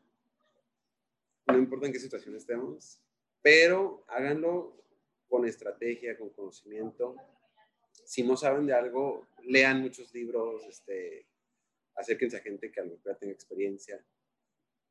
no 1.48 1.58
importa 1.58 1.88
en 1.88 1.94
qué 1.94 2.00
situación 2.00 2.36
estemos, 2.36 3.02
pero 3.42 4.04
háganlo 4.08 4.76
con 5.28 5.46
estrategia, 5.46 6.18
con 6.18 6.30
conocimiento. 6.30 7.16
Si 8.06 8.24
no 8.24 8.36
saben 8.36 8.66
de 8.66 8.74
algo, 8.74 9.28
lean 9.44 9.82
muchos 9.82 10.14
libros, 10.14 10.64
este, 10.68 11.26
acérquense 11.96 12.38
a 12.38 12.42
gente 12.42 12.72
que 12.72 12.80
a 12.80 12.84
lo 12.84 12.92
mejor 12.92 13.16
tenga 13.18 13.34
experiencia. 13.34 14.04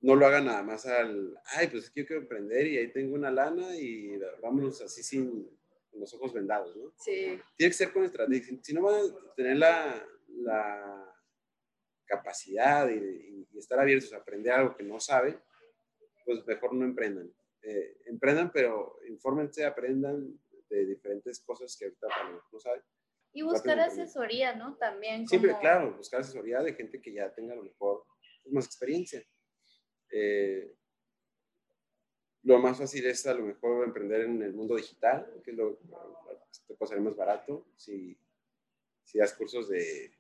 No 0.01 0.15
lo 0.15 0.27
hagan 0.27 0.47
nada 0.47 0.63
más 0.63 0.87
al, 0.87 1.41
ay, 1.57 1.67
pues 1.69 1.85
es 1.85 1.91
que 1.91 2.03
yo 2.03 2.07
quiero 2.07 2.23
emprender 2.23 2.67
y 2.69 2.79
ahí 2.79 2.93
tengo 2.93 3.15
una 3.15 3.33
lana 3.33 3.75
y 3.75 4.17
vámonos 4.41 4.81
así 4.81 5.03
sin, 5.03 5.49
los 5.99 6.13
ojos 6.15 6.33
vendados, 6.33 6.77
¿no? 6.77 6.93
Sí. 6.97 7.41
Tiene 7.57 7.71
que 7.71 7.73
ser 7.73 7.93
con 7.93 8.05
estrategia. 8.05 8.59
Si 8.63 8.73
no 8.73 8.83
van 8.83 8.95
a 8.95 9.35
tener 9.35 9.57
la, 9.57 10.07
la 10.29 11.15
capacidad 12.07 12.89
y, 12.89 13.47
estar 13.57 13.81
abiertos 13.81 14.13
a 14.13 14.19
aprender 14.19 14.53
algo 14.53 14.77
que 14.77 14.85
no 14.85 15.01
sabe, 15.01 15.37
pues 16.25 16.47
mejor 16.47 16.73
no 16.75 16.85
emprendan. 16.85 17.29
Eh, 17.63 17.99
emprendan, 18.07 18.53
pero 18.53 18.99
infórmense, 19.09 19.65
aprendan 19.65 20.39
de 20.71 20.87
diferentes 20.87 21.41
cosas 21.41 21.77
que 21.77 21.87
ahorita 21.87 22.07
no 22.53 22.61
saben. 22.61 22.83
Y 23.33 23.43
buscar 23.43 23.79
asesoría, 23.81 24.55
¿no? 24.55 24.77
También. 24.77 25.27
Siempre, 25.27 25.57
claro, 25.61 25.97
buscar 25.97 26.21
asesoría 26.21 26.63
de 26.63 26.75
gente 26.75 27.01
que 27.01 27.13
ya 27.13 27.33
tenga 27.35 27.53
a 27.53 27.57
lo 27.57 27.65
mejor 27.65 28.05
pues, 28.43 28.55
más 28.55 28.67
experiencia. 28.67 29.23
Eh, 30.11 30.75
lo 32.49 32.59
más 32.59 32.79
fácil 32.79 33.05
es 33.07 33.27
a 33.27 33.35
lo 33.35 33.45
mejor 33.45 33.85
emprender 33.85 34.23
en 34.23 34.43
el 34.43 34.55
mundo 34.55 34.77
digital, 34.77 35.31
que 35.45 35.51
es 35.51 35.57
lo 35.57 35.79
que 36.67 36.75
puede 36.75 36.89
salir 36.89 37.05
más 37.05 37.15
barato. 37.15 37.67
Si, 37.77 38.19
si 39.05 39.19
das 39.19 39.35
cursos 39.35 39.69
de, 39.69 40.15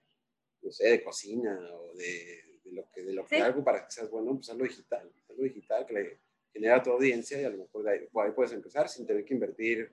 no 0.60 0.70
sé, 0.70 0.90
de 0.90 1.02
cocina 1.02 1.58
o 1.72 1.94
de, 1.94 2.60
de 2.64 2.72
lo 2.72 2.90
que, 2.90 3.02
de 3.02 3.14
lo 3.14 3.26
que 3.26 3.40
algo 3.40 3.64
para 3.64 3.84
que 3.84 3.90
seas 3.90 4.10
bueno, 4.10 4.34
pues 4.34 4.50
hazlo 4.50 4.64
digital. 4.64 5.10
Hazlo 5.26 5.42
digital 5.42 5.86
que 5.86 5.94
le 5.94 6.20
genera 6.52 6.76
a 6.76 6.82
tu 6.82 6.90
audiencia 6.90 7.40
y 7.40 7.44
a 7.44 7.50
lo 7.50 7.58
mejor 7.58 7.84
de 7.84 7.92
ahí, 7.92 8.08
puedes 8.34 8.52
empezar 8.52 8.90
sin 8.90 9.06
tener 9.06 9.24
que 9.24 9.32
invertir 9.32 9.90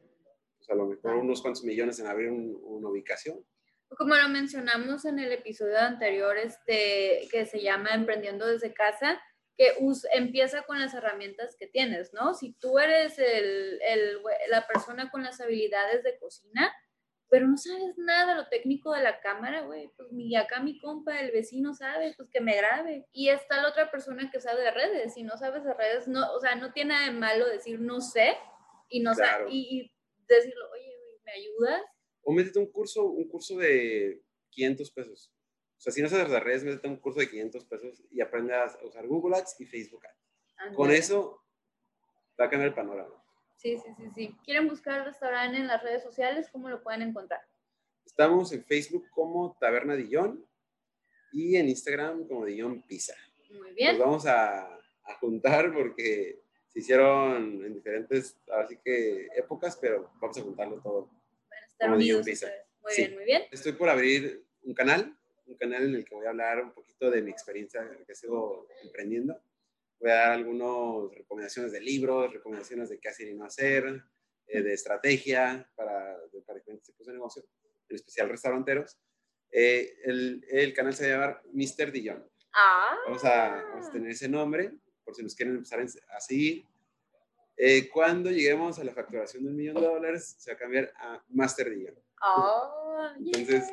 pues 0.58 0.70
a 0.70 0.76
lo 0.76 0.88
mejor 0.88 1.16
unos 1.16 1.42
cuantos 1.42 1.64
millones 1.64 2.00
en 2.00 2.08
abrir 2.08 2.32
una 2.32 2.90
ubicación. 2.90 3.46
Como 3.88 4.14
lo 4.14 4.28
mencionamos 4.28 5.06
en 5.06 5.20
el 5.20 5.32
episodio 5.32 5.78
anterior, 5.80 6.36
este, 6.38 7.30
que 7.32 7.46
se 7.46 7.62
llama 7.62 7.94
Emprendiendo 7.94 8.46
desde 8.46 8.74
casa, 8.74 9.22
que 9.58 9.74
empieza 10.14 10.64
con 10.64 10.80
las 10.80 10.94
herramientas 10.94 11.56
que 11.58 11.68
tienes, 11.68 12.14
¿no? 12.14 12.34
Si 12.34 12.54
tú 12.54 12.78
eres 12.78 13.18
el, 13.20 13.80
el, 13.82 14.20
la 14.50 14.68
persona 14.68 15.10
con 15.10 15.24
las 15.24 15.40
habilidades 15.40 16.04
de 16.04 16.18
cocina, 16.18 16.74
pero 17.30 17.48
no 17.48 17.58
sabes 17.58 17.98
nada 17.98 18.36
lo 18.36 18.48
técnico 18.50 18.94
de 18.94 19.02
la 19.02 19.20
cámara, 19.22 19.62
güey, 19.62 19.90
pues 19.98 20.12
ni 20.12 20.36
acá 20.36 20.62
mi 20.62 20.80
compa, 20.80 21.20
el 21.20 21.32
vecino 21.32 21.74
sabe, 21.74 22.14
pues 22.18 22.30
que 22.30 22.42
me 22.42 22.56
grabe. 22.56 23.08
Y 23.12 23.30
está 23.30 23.62
la 23.62 23.70
otra 23.70 23.90
persona 23.90 24.30
que 24.30 24.40
sabe 24.40 24.62
de 24.62 24.72
redes, 24.72 25.14
si 25.14 25.24
no 25.24 25.38
sabes 25.38 25.64
de 25.64 25.74
redes, 25.74 26.08
no, 26.08 26.32
o 26.34 26.40
sea, 26.40 26.56
no 26.56 26.72
tiene 26.72 26.94
nada 26.94 27.06
de 27.08 27.18
malo 27.18 27.48
decir 27.48 27.80
no 27.80 28.02
sé 28.02 28.38
y 28.90 29.00
no 29.00 29.14
y, 29.50 29.82
y, 29.82 29.92
decirlo, 30.28 30.70
oye, 30.72 30.96
¿me 31.24 31.32
ayudas? 31.32 31.82
O 32.22 32.32
métete 32.32 32.60
un 32.60 32.72
curso, 32.72 33.06
un 33.06 33.28
curso 33.28 33.58
de 33.58 34.22
500 34.52 34.92
pesos 34.92 35.35
o 35.78 35.82
sea, 35.82 35.94
si 35.94 36.02
no 36.02 36.10
sabes 36.10 36.30
las 36.30 36.44
redes, 36.44 36.64
métete 36.64 36.88
un 36.88 36.98
curso 36.98 37.20
de 37.20 37.30
500 37.30 37.66
pesos 37.66 38.04
y 38.12 38.22
aprende 38.22 38.56
a 38.56 38.66
usar 38.84 39.06
Google 39.08 39.38
Ads 39.38 39.60
y 39.60 39.66
Facebook 39.66 40.06
Ads. 40.06 40.76
Con 40.76 40.92
eso 40.92 41.44
va 42.40 42.46
a 42.46 42.50
cambiar 42.50 42.70
el 42.70 42.76
panorama. 42.76 43.14
Sí, 43.56 43.78
sí, 43.78 43.90
sí, 43.98 44.10
sí. 44.14 44.36
¿Quieren 44.44 44.68
buscar 44.68 45.00
el 45.00 45.06
restaurante 45.06 45.58
en 45.58 45.68
las 45.68 45.84
redes 45.84 46.04
sociales? 46.04 46.50
¿Cómo 46.52 46.70
lo 46.70 46.82
pueden 46.82 47.02
encontrar? 47.02 47.42
Estamos 48.06 48.52
en 48.52 48.64
Facebook 48.64 49.10
como 49.10 49.58
Taberna 49.60 49.96
Dillon 49.96 50.46
y 51.32 51.56
en 51.56 51.70
Instagram 51.70 52.28
como 52.28 52.46
Dillon 52.46 52.82
Pizza. 52.84 53.16
Muy 53.52 53.74
bien. 53.74 53.98
Nos 53.98 54.06
vamos 54.06 54.26
a, 54.26 54.66
a 55.04 55.16
juntar 55.20 55.74
porque 55.74 56.42
se 56.68 56.80
hicieron 56.80 57.64
en 57.66 57.74
diferentes, 57.74 58.38
así 58.52 58.78
que 58.84 59.28
épocas, 59.36 59.78
pero 59.78 60.12
vamos 60.20 60.38
a 60.38 60.42
juntarlo 60.42 60.82
todo. 60.82 61.02
Bueno, 61.48 61.68
estar 61.68 61.92
unidos. 61.92 62.26
Pizza. 62.26 62.48
Muy 62.82 62.94
bien, 62.96 63.16
muy 63.16 63.26
bien. 63.26 63.44
Estoy 63.52 63.72
por 63.74 63.90
abrir 63.90 64.46
un 64.64 64.74
canal 64.74 65.18
un 65.46 65.56
canal 65.56 65.84
en 65.84 65.96
el 65.96 66.06
que 66.06 66.16
voy 66.16 66.26
a 66.26 66.30
hablar 66.30 66.64
un 66.64 66.72
poquito 66.72 67.10
de 67.10 67.22
mi 67.22 67.32
experiencia 67.32 67.88
que 68.06 68.16
sigo 68.16 68.68
emprendiendo. 68.84 69.40
Voy 70.00 70.12
a 70.12 70.16
dar 70.16 70.32
algunas 70.32 71.16
recomendaciones 71.16 71.72
de 71.72 71.82
libros, 71.82 72.34
recomendaciones 72.34 72.90
de 72.90 73.00
qué 73.00 73.10
hacer 73.10 73.28
y 73.30 73.36
no 73.36 73.46
hacer, 73.46 74.04
eh, 74.48 74.62
de 74.62 74.74
estrategia 74.74 75.70
para, 75.76 76.18
para 76.46 76.60
diferentes 76.60 76.86
tipos 76.86 77.08
de 77.08 77.14
negocio, 77.14 77.44
en 77.90 77.96
especial 77.96 78.30
restauranteros. 78.30 78.98
Eh, 79.52 79.98
el, 80.04 80.46
el, 80.50 80.74
canal 80.74 80.94
se 80.94 81.10
va 81.10 81.16
a 81.16 81.28
llamar 81.28 81.42
Mr. 81.54 81.92
Dillon. 81.92 82.30
Ah. 82.54 82.98
Vamos, 83.06 83.24
a, 83.24 83.64
vamos, 83.70 83.88
a, 83.88 83.92
tener 83.92 84.12
ese 84.12 84.28
nombre, 84.28 84.72
por 85.04 85.16
si 85.16 85.24
nos 85.24 85.34
quieren 85.36 85.56
empezar 85.56 85.80
a 86.10 86.20
seguir. 86.20 86.66
Eh, 87.58 87.90
cuando 87.90 88.30
lleguemos 88.30 88.78
a 88.80 88.84
la 88.84 88.94
facturación 88.94 89.44
de 89.44 89.50
un 89.50 89.56
millón 89.56 89.76
de 89.76 89.88
dólares, 89.88 90.36
se 90.38 90.52
va 90.52 90.56
a 90.56 90.60
cambiar 90.60 90.94
a 90.98 91.24
Master 91.30 91.70
Dillon. 91.70 91.96
Oh, 92.22 93.10
Entonces, 93.18 93.72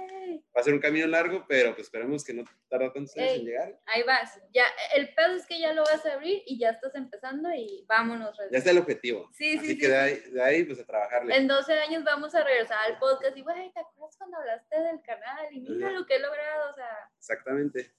va 0.55 0.61
a 0.61 0.63
ser 0.63 0.75
un 0.75 0.81
camino 0.81 1.07
largo, 1.07 1.45
pero 1.49 1.75
pues 1.75 1.87
esperemos 1.87 2.25
que 2.25 2.35
no 2.35 2.45
tarde 2.69 2.91
tanto 2.91 3.13
en 3.17 3.45
llegar. 3.45 3.79
Ahí 3.87 4.03
vas. 4.03 4.41
Ya, 4.53 4.65
el 4.95 5.15
pedo 5.15 5.37
es 5.37 5.47
que 5.47 5.59
ya 5.59 5.73
lo 5.73 5.83
vas 5.83 6.05
a 6.05 6.15
abrir 6.15 6.43
y 6.47 6.59
ya 6.59 6.71
estás 6.71 6.95
empezando 6.95 7.49
y 7.55 7.85
vámonos. 7.89 8.37
Ya 8.51 8.59
está 8.59 8.71
el 8.71 8.79
objetivo. 8.79 9.31
Sí, 9.33 9.57
Así 9.57 9.69
sí, 9.69 9.79
que 9.79 9.89
de, 9.89 9.97
ahí, 9.97 10.21
de, 10.31 10.43
ahí, 10.43 10.65
pues 10.65 10.81
a 10.81 10.85
trabajarle. 10.85 11.37
En 11.37 11.49
12 11.49 11.73
años 11.73 12.05
vamos 12.05 12.35
a 12.35 12.45
regresar 12.45 12.79
al 12.87 12.99
podcast 12.99 13.37
y, 13.37 13.43
güey, 13.43 13.73
¿te 13.73 13.81
acuerdas 13.81 14.17
cuando 14.19 14.39
hablaste 14.39 14.81
del 14.81 15.01
canal? 15.03 15.47
Y 15.53 15.61
mira 15.61 15.91
lo 15.91 16.05
que 16.05 16.17
he 16.17 16.19
logrado, 16.19 16.71
o 16.71 16.75
sea. 16.75 17.11
Exactamente. 17.17 17.93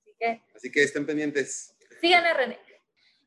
Así 0.00 0.14
que. 0.18 0.42
Así 0.54 0.72
que 0.72 0.82
estén 0.82 1.06
pendientes. 1.06 1.76
Sigan 2.00 2.24
a 2.24 2.34
René 2.34 2.73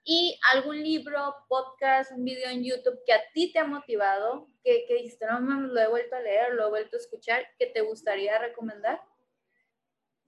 y 0.10 0.39
algún 0.54 0.82
libro, 0.82 1.36
podcast, 1.50 2.13
un 2.13 2.24
video 2.24 2.50
en 2.50 2.63
YouTube 2.63 2.98
que 3.06 3.12
a 3.12 3.22
ti 3.34 3.52
te 3.52 3.60
ha 3.60 3.65
motivado, 3.65 4.48
que, 4.63 4.86
que 4.88 4.96
dijiste, 4.96 5.26
no 5.26 5.60
lo 5.60 5.82
he 5.82 5.89
vuelto 5.89 6.15
a 6.15 6.22
leer, 6.22 6.54
lo 6.54 6.67
he 6.67 6.70
vuelto 6.70 6.96
a 6.96 7.00
escuchar, 7.00 7.46
que 7.60 7.65
te 7.65 7.82
gustaría 7.82 8.39
recomendar? 8.39 9.02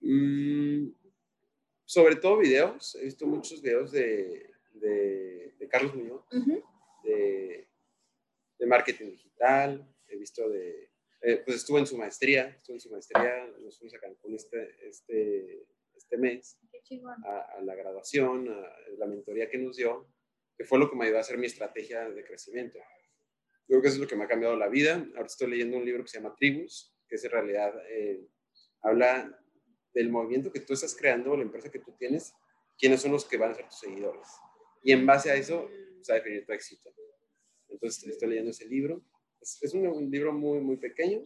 Mm, 0.00 0.90
sobre 1.86 2.16
todo 2.16 2.36
videos. 2.36 2.94
He 2.96 3.04
visto 3.04 3.26
muchos 3.26 3.62
videos 3.62 3.90
de, 3.90 4.52
de, 4.74 5.66
Carlos 5.70 5.94
Muñoz, 5.94 6.26
de, 7.02 7.66
de, 8.58 8.66
marketing 8.66 9.12
digital. 9.12 9.88
He 10.08 10.18
visto 10.18 10.46
de, 10.50 10.90
eh, 11.22 11.42
pues 11.42 11.56
estuvo 11.56 11.78
en 11.78 11.86
su 11.86 11.96
maestría, 11.96 12.48
estuvo 12.48 12.76
en 12.76 12.80
su 12.80 12.90
maestría, 12.90 13.46
nos 13.60 13.78
fuimos 13.78 13.94
a 13.94 14.00
Cancún 14.00 14.34
este, 14.34 14.76
este, 14.86 15.64
este 16.10 16.18
mes, 16.18 16.58
a, 17.24 17.58
a, 17.58 17.62
la 17.62 17.76
graduación, 17.76 18.48
a 18.48 18.90
la 18.98 19.06
mentoría 19.06 19.48
que 19.48 19.58
nos 19.58 19.76
dio, 19.76 20.08
que 20.58 20.64
fue 20.64 20.78
lo 20.78 20.90
que 20.90 20.96
me 20.96 21.04
ayudó 21.04 21.18
a 21.18 21.20
hacer 21.20 21.38
mi 21.38 21.46
estrategia 21.46 22.10
de 22.10 22.24
crecimiento. 22.24 22.78
Creo 23.68 23.80
que 23.80 23.86
eso 23.86 23.96
es 23.96 24.00
lo 24.00 24.08
que 24.08 24.16
me 24.16 24.24
ha 24.24 24.28
cambiado 24.28 24.56
la 24.56 24.68
vida. 24.68 25.06
Ahora 25.14 25.26
estoy 25.26 25.50
leyendo 25.50 25.76
un 25.76 25.84
libro 25.84 26.02
que 26.02 26.08
se 26.08 26.18
llama 26.18 26.34
Tribus, 26.34 26.92
que 27.08 27.14
es 27.14 27.24
en 27.24 27.30
realidad 27.30 27.72
eh, 27.88 28.26
habla 28.82 29.40
del 29.94 30.10
movimiento 30.10 30.50
que 30.52 30.60
tú 30.60 30.72
estás 30.72 30.96
creando, 30.96 31.36
la 31.36 31.42
empresa 31.42 31.70
que 31.70 31.78
tú 31.78 31.92
tienes, 31.96 32.34
quiénes 32.76 33.00
son 33.00 33.12
los 33.12 33.24
que 33.24 33.36
van 33.36 33.52
a 33.52 33.54
ser 33.54 33.66
tus 33.66 33.78
seguidores. 33.78 34.26
Y 34.82 34.90
en 34.90 35.06
base 35.06 35.30
a 35.30 35.36
eso, 35.36 35.70
vas 35.98 36.10
a 36.10 36.14
definir 36.14 36.44
tu 36.44 36.52
éxito. 36.52 36.92
Entonces, 37.68 38.04
estoy 38.08 38.30
leyendo 38.30 38.50
ese 38.50 38.66
libro. 38.66 39.00
Es, 39.40 39.72
un, 39.72 40.10
libro 40.10 40.32
muy, 40.32 40.60
muy 40.60 40.76
pequeño. 40.76 41.22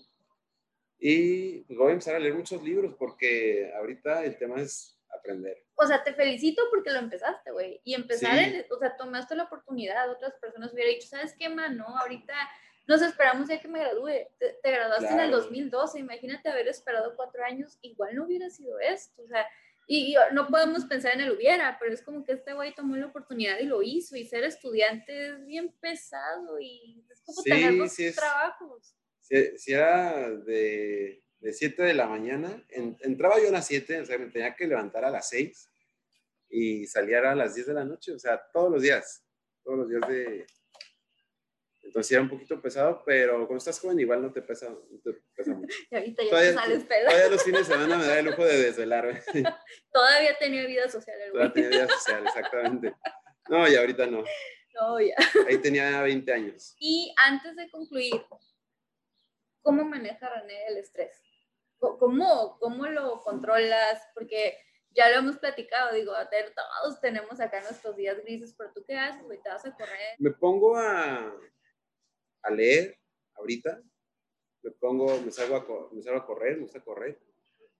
Y 0.98 1.60
pues, 1.60 1.78
voy 1.78 1.88
a 1.88 1.92
empezar 1.92 2.14
a 2.14 2.18
leer 2.18 2.34
muchos 2.34 2.62
libros 2.62 2.94
porque 2.98 3.72
ahorita 3.76 4.24
el 4.24 4.36
tema 4.38 4.60
es 4.60 4.98
aprender. 5.16 5.64
O 5.76 5.86
sea, 5.86 6.02
te 6.02 6.14
felicito 6.14 6.62
porque 6.70 6.90
lo 6.90 6.98
empezaste, 6.98 7.50
güey. 7.50 7.80
Y 7.84 7.94
empezar, 7.94 8.38
o 8.70 8.78
sea, 8.78 8.96
tomaste 8.96 9.34
la 9.34 9.44
oportunidad. 9.44 10.10
Otras 10.10 10.34
personas 10.34 10.72
hubieran 10.72 10.94
dicho, 10.94 11.08
¿sabes 11.08 11.34
qué, 11.38 11.48
man? 11.48 11.76
No, 11.76 11.86
ahorita 11.98 12.34
nos 12.86 13.02
esperamos 13.02 13.48
ya 13.48 13.60
que 13.60 13.68
me 13.68 13.80
gradúe. 13.80 14.28
Te, 14.38 14.58
graduaste 14.62 15.12
en 15.12 15.20
el 15.20 15.30
2012, 15.30 15.98
imagínate 15.98 16.48
haber 16.48 16.68
esperado 16.68 17.14
cuatro 17.16 17.44
años, 17.44 17.78
igual 17.82 18.14
no 18.14 18.24
hubiera 18.24 18.50
sido 18.50 18.78
esto. 18.78 19.22
O 19.22 19.28
sea, 19.28 19.46
y, 19.86 20.16
no 20.32 20.46
podemos 20.48 20.84
pensar 20.84 21.12
en 21.14 21.20
el 21.20 21.32
hubiera, 21.32 21.76
pero 21.78 21.92
es 21.92 22.02
como 22.02 22.24
que 22.24 22.32
este 22.32 22.54
güey 22.54 22.74
tomó 22.74 22.96
la 22.96 23.06
oportunidad 23.06 23.58
y 23.58 23.64
lo 23.64 23.82
hizo. 23.82 24.16
Y 24.16 24.26
ser 24.26 24.44
estudiante 24.44 25.28
es 25.28 25.46
bien 25.46 25.72
pesado 25.80 26.58
y 26.60 27.04
es 27.10 27.20
como 27.22 27.42
tener 27.42 27.76
dos 27.76 27.96
trabajos. 28.14 28.94
Si, 29.24 29.72
era 29.72 30.30
de, 30.30 31.22
de 31.40 31.52
7 31.52 31.82
de 31.82 31.94
la 31.94 32.06
mañana, 32.06 32.62
entraba 32.68 33.40
yo 33.40 33.48
a 33.48 33.52
las 33.52 33.66
7, 33.66 34.00
o 34.00 34.04
sea, 34.06 34.18
me 34.18 34.26
tenía 34.26 34.54
que 34.54 34.66
levantar 34.66 35.04
a 35.04 35.10
las 35.10 35.28
6 35.30 35.70
y 36.50 36.86
salía 36.86 37.30
a 37.30 37.34
las 37.34 37.54
10 37.54 37.68
de 37.68 37.74
la 37.74 37.84
noche, 37.84 38.12
o 38.12 38.18
sea, 38.18 38.40
todos 38.52 38.70
los 38.70 38.82
días, 38.82 39.24
todos 39.62 39.78
los 39.78 39.88
días 39.88 40.08
de, 40.08 40.46
entonces 41.84 42.12
era 42.12 42.22
un 42.22 42.30
poquito 42.30 42.60
pesado, 42.60 43.02
pero 43.04 43.46
cuando 43.46 43.58
estás 43.58 43.78
joven 43.78 44.00
igual 44.00 44.22
no 44.22 44.32
te 44.32 44.42
pesa, 44.42 44.68
no 44.68 45.00
te 45.02 45.12
pesa 45.36 45.52
mucho. 45.52 45.74
Y 45.90 45.94
ahorita 45.94 46.22
ya 46.24 46.30
todavía, 46.30 46.50
te 46.50 46.56
sales 46.56 46.84
pedo. 46.84 47.06
Todavía 47.06 47.28
los 47.28 47.42
fines 47.42 47.68
de 47.68 47.74
semana 47.74 47.98
me 47.98 48.06
da 48.06 48.18
el 48.18 48.24
lujo 48.24 48.44
de 48.44 48.62
desvelarme. 48.62 49.22
todavía 49.92 50.38
tenía 50.38 50.66
vida 50.66 50.88
social. 50.88 51.20
El 51.20 51.32
todavía 51.32 51.52
tenía 51.52 51.68
vida 51.68 51.88
social, 51.88 52.26
exactamente. 52.26 52.94
No, 53.48 53.68
y 53.68 53.76
ahorita 53.76 54.06
no. 54.06 54.24
No, 54.74 55.00
ya. 55.00 55.14
Ahí 55.46 55.58
tenía 55.58 56.00
20 56.02 56.32
años. 56.32 56.74
Y 56.78 57.14
antes 57.18 57.54
de 57.54 57.70
concluir, 57.70 58.14
¿cómo 59.64 59.84
maneja 59.84 60.28
René 60.28 60.66
el 60.68 60.76
estrés? 60.76 61.20
¿Cómo, 61.78 62.56
cómo 62.60 62.86
lo 62.86 63.20
controlas? 63.22 64.00
Porque 64.14 64.56
ya 64.90 65.10
lo 65.10 65.16
hemos 65.16 65.38
platicado, 65.38 65.92
digo, 65.94 66.12
todos 66.82 67.00
tenemos 67.00 67.40
acá 67.40 67.60
nuestros 67.62 67.96
días 67.96 68.16
grises, 68.22 68.54
pero 68.56 68.72
tú 68.72 68.84
qué 68.86 68.96
haces, 68.96 69.24
güey, 69.24 69.42
te 69.42 69.48
vas 69.48 69.66
a 69.66 69.74
correr. 69.74 70.14
Me 70.18 70.30
pongo 70.30 70.76
a, 70.76 71.36
a 72.42 72.50
leer 72.50 72.96
ahorita, 73.34 73.82
me 74.62 74.70
pongo, 74.70 75.20
me 75.20 75.32
salgo 75.32 75.56
a, 75.56 75.92
me 75.92 76.02
salgo 76.02 76.20
a 76.20 76.26
correr, 76.26 76.56
me 76.56 76.62
gusta 76.62 76.80
correr. 76.80 77.20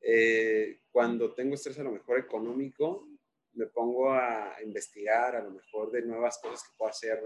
Eh, 0.01 0.81
cuando 0.91 1.33
tengo 1.35 1.55
estrés 1.55 1.79
a 1.79 1.85
lo 1.85 1.93
mejor 1.93 2.19
económico, 2.19 3.09
me 3.53 3.67
pongo 3.67 4.13
a 4.13 4.57
investigar 4.63 5.37
a 5.37 5.43
lo 5.43 5.51
mejor 5.51 5.93
de 5.93 6.03
nuevas 6.03 6.39
cosas 6.39 6.63
que 6.63 6.77
puedo 6.77 6.91
hacer, 6.91 7.23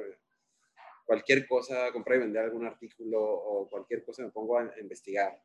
cualquier 1.09 1.49
cosa, 1.49 1.91
comprar 1.91 2.19
y 2.19 2.21
vender 2.21 2.45
algún 2.45 2.67
artículo 2.67 3.19
o 3.23 3.67
cualquier 3.67 4.05
cosa, 4.05 4.23
me 4.23 4.31
pongo 4.31 4.59
a, 4.59 4.75
investigar. 4.79 5.43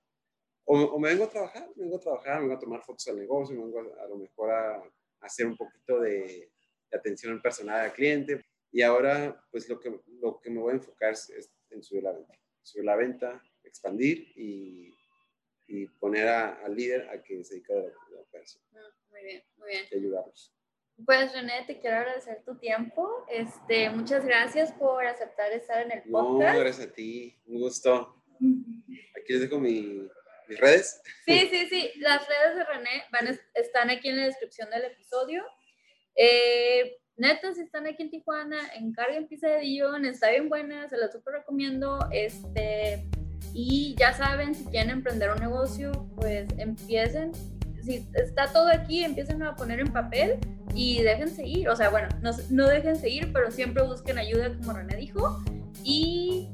O, 0.65 0.99
me 0.99 1.07
vengo 1.07 1.23
a 1.23 1.29
trabajar, 1.29 1.69
me 1.77 1.83
vengo 1.83 1.95
a 1.95 2.01
trabajar, 2.01 2.35
me 2.35 2.41
vengo 2.41 2.55
a 2.55 2.59
tomar 2.59 2.83
fotos 2.83 3.07
al 3.07 3.17
negocio, 3.17 3.55
me 3.55 3.63
vengo 3.63 3.79
a, 3.97 4.07
lo 4.07 4.17
mejor 4.17 4.51
a, 4.51 4.83
hacer 5.21 5.47
un 5.47 5.55
poquito 5.55 6.01
de, 6.01 6.51
de 6.91 6.97
atención 6.97 7.41
personal 7.41 7.79
al 7.79 7.93
cliente. 7.93 8.43
Y 8.73 8.81
ahora, 8.81 9.41
pues 9.51 9.69
lo 9.69 9.79
que, 9.79 10.01
lo 10.19 10.37
que 10.41 10.49
me 10.49 10.59
voy 10.59 10.73
a 10.73 10.75
enfocar 10.75 11.13
es, 11.13 11.31
en 11.69 11.81
subir 11.81 12.03
la 12.03 12.11
venta. 12.11 12.33
Subir 12.61 12.83
la 12.83 12.97
venta, 12.97 13.41
expandir 13.63 14.33
y, 14.35 14.93
y 15.67 15.87
poner 15.87 16.27
al 16.27 16.75
líder 16.75 17.09
a 17.09 17.23
que 17.23 17.41
se 17.45 17.55
dedique 17.55 17.71
a 17.71 17.77
la, 17.77 18.19
operación. 18.19 18.61
Ah, 18.73 18.93
muy 19.11 19.23
bien, 19.23 19.43
muy 19.55 19.69
bien. 19.69 19.85
Y 19.91 19.95
ayudarlos. 19.95 20.53
Pues 21.05 21.33
René, 21.33 21.63
te 21.65 21.79
quiero 21.79 21.97
agradecer 21.97 22.43
tu 22.45 22.57
tiempo. 22.57 23.25
Este, 23.29 23.89
muchas 23.89 24.25
gracias 24.25 24.71
por 24.73 25.05
aceptar 25.05 25.51
estar 25.51 25.81
en 25.81 25.91
el 25.91 26.03
podcast. 26.03 26.53
No, 26.53 26.59
gracias 26.59 26.87
a 26.87 26.93
ti, 26.93 27.35
un 27.47 27.59
gusto. 27.59 28.23
Aquí 29.17 29.33
les 29.33 29.41
dejo 29.41 29.59
mi, 29.59 30.07
mis 30.47 30.59
redes. 30.59 31.01
Sí, 31.25 31.47
sí, 31.49 31.67
sí. 31.67 31.91
Las 31.97 32.27
redes 32.27 32.55
de 32.55 32.63
René 32.63 33.03
van, 33.11 33.39
están 33.55 33.89
aquí 33.89 34.09
en 34.09 34.17
la 34.17 34.25
descripción 34.25 34.69
del 34.69 34.85
episodio. 34.85 35.43
Eh, 36.15 36.97
neta, 37.17 37.53
si 37.53 37.61
están 37.61 37.87
aquí 37.87 38.03
en 38.03 38.11
Tijuana, 38.11 38.59
encarguen 38.75 39.27
pizza 39.27 39.47
de 39.47 39.61
Dijon, 39.61 40.05
está 40.05 40.29
bien 40.29 40.47
buena, 40.47 40.87
se 40.89 40.97
la 40.97 41.11
súper 41.11 41.35
recomiendo. 41.35 41.99
Este, 42.11 43.03
y 43.53 43.95
ya 43.97 44.13
saben, 44.13 44.55
si 44.55 44.65
quieren 44.65 44.89
emprender 44.89 45.31
un 45.31 45.39
negocio, 45.39 45.91
pues 46.15 46.47
empiecen. 46.57 47.31
Si 47.83 48.07
está 48.13 48.51
todo 48.51 48.67
aquí, 48.69 49.03
empiecen 49.03 49.43
a 49.43 49.55
poner 49.55 49.79
en 49.79 49.91
papel 49.91 50.39
y 50.73 51.01
déjense 51.01 51.45
ir. 51.45 51.69
O 51.69 51.75
sea, 51.75 51.89
bueno, 51.89 52.07
no, 52.21 52.31
no 52.49 52.67
déjense 52.67 53.09
ir, 53.09 53.31
pero 53.33 53.51
siempre 53.51 53.83
busquen 53.83 54.17
ayuda, 54.17 54.55
como 54.57 54.73
René 54.73 54.95
dijo. 54.95 55.43
Y. 55.83 56.49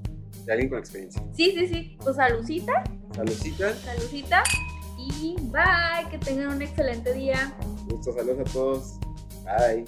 De 0.46 0.54
alguien 0.54 0.70
con 0.70 0.80
experiencia. 0.80 1.24
Sí, 1.34 1.54
sí, 1.56 1.68
sí. 1.68 1.98
Pues 2.04 2.16
saludcita. 2.16 2.84
Saludcita. 3.16 3.74
Saludcita. 3.76 4.44
Y 4.98 5.36
bye. 5.44 6.10
Que 6.10 6.18
tengan 6.18 6.56
un 6.56 6.62
excelente 6.62 7.14
día. 7.14 7.54
Muchos 7.90 8.16
saludos 8.16 8.40
a 8.40 8.54
todos. 8.54 9.00
Bye. 9.44 9.86